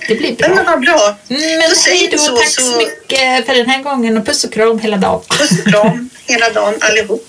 Det 0.07 0.15
blir 0.15 0.35
men 0.39 0.55
bra. 0.55 0.63
vad 0.63 0.81
bra. 0.81 1.15
Mm, 1.29 1.41
Men 1.41 1.61
hej 1.85 2.09
då, 2.11 2.17
så, 2.17 2.37
tack 2.37 2.49
så- 2.49 2.61
så 2.61 2.77
mycket 2.77 3.45
för 3.45 3.53
den 3.55 3.69
här 3.69 3.83
gången 3.83 4.17
och 4.17 4.25
puss 4.25 4.43
och 4.43 4.53
kram 4.53 4.79
hela 4.79 4.97
dagen. 4.97 5.21
Puss 5.39 5.51
och 5.65 5.71
kram 5.71 6.09
hela 6.27 6.49
dagen 6.49 6.73
allihop. 6.79 7.27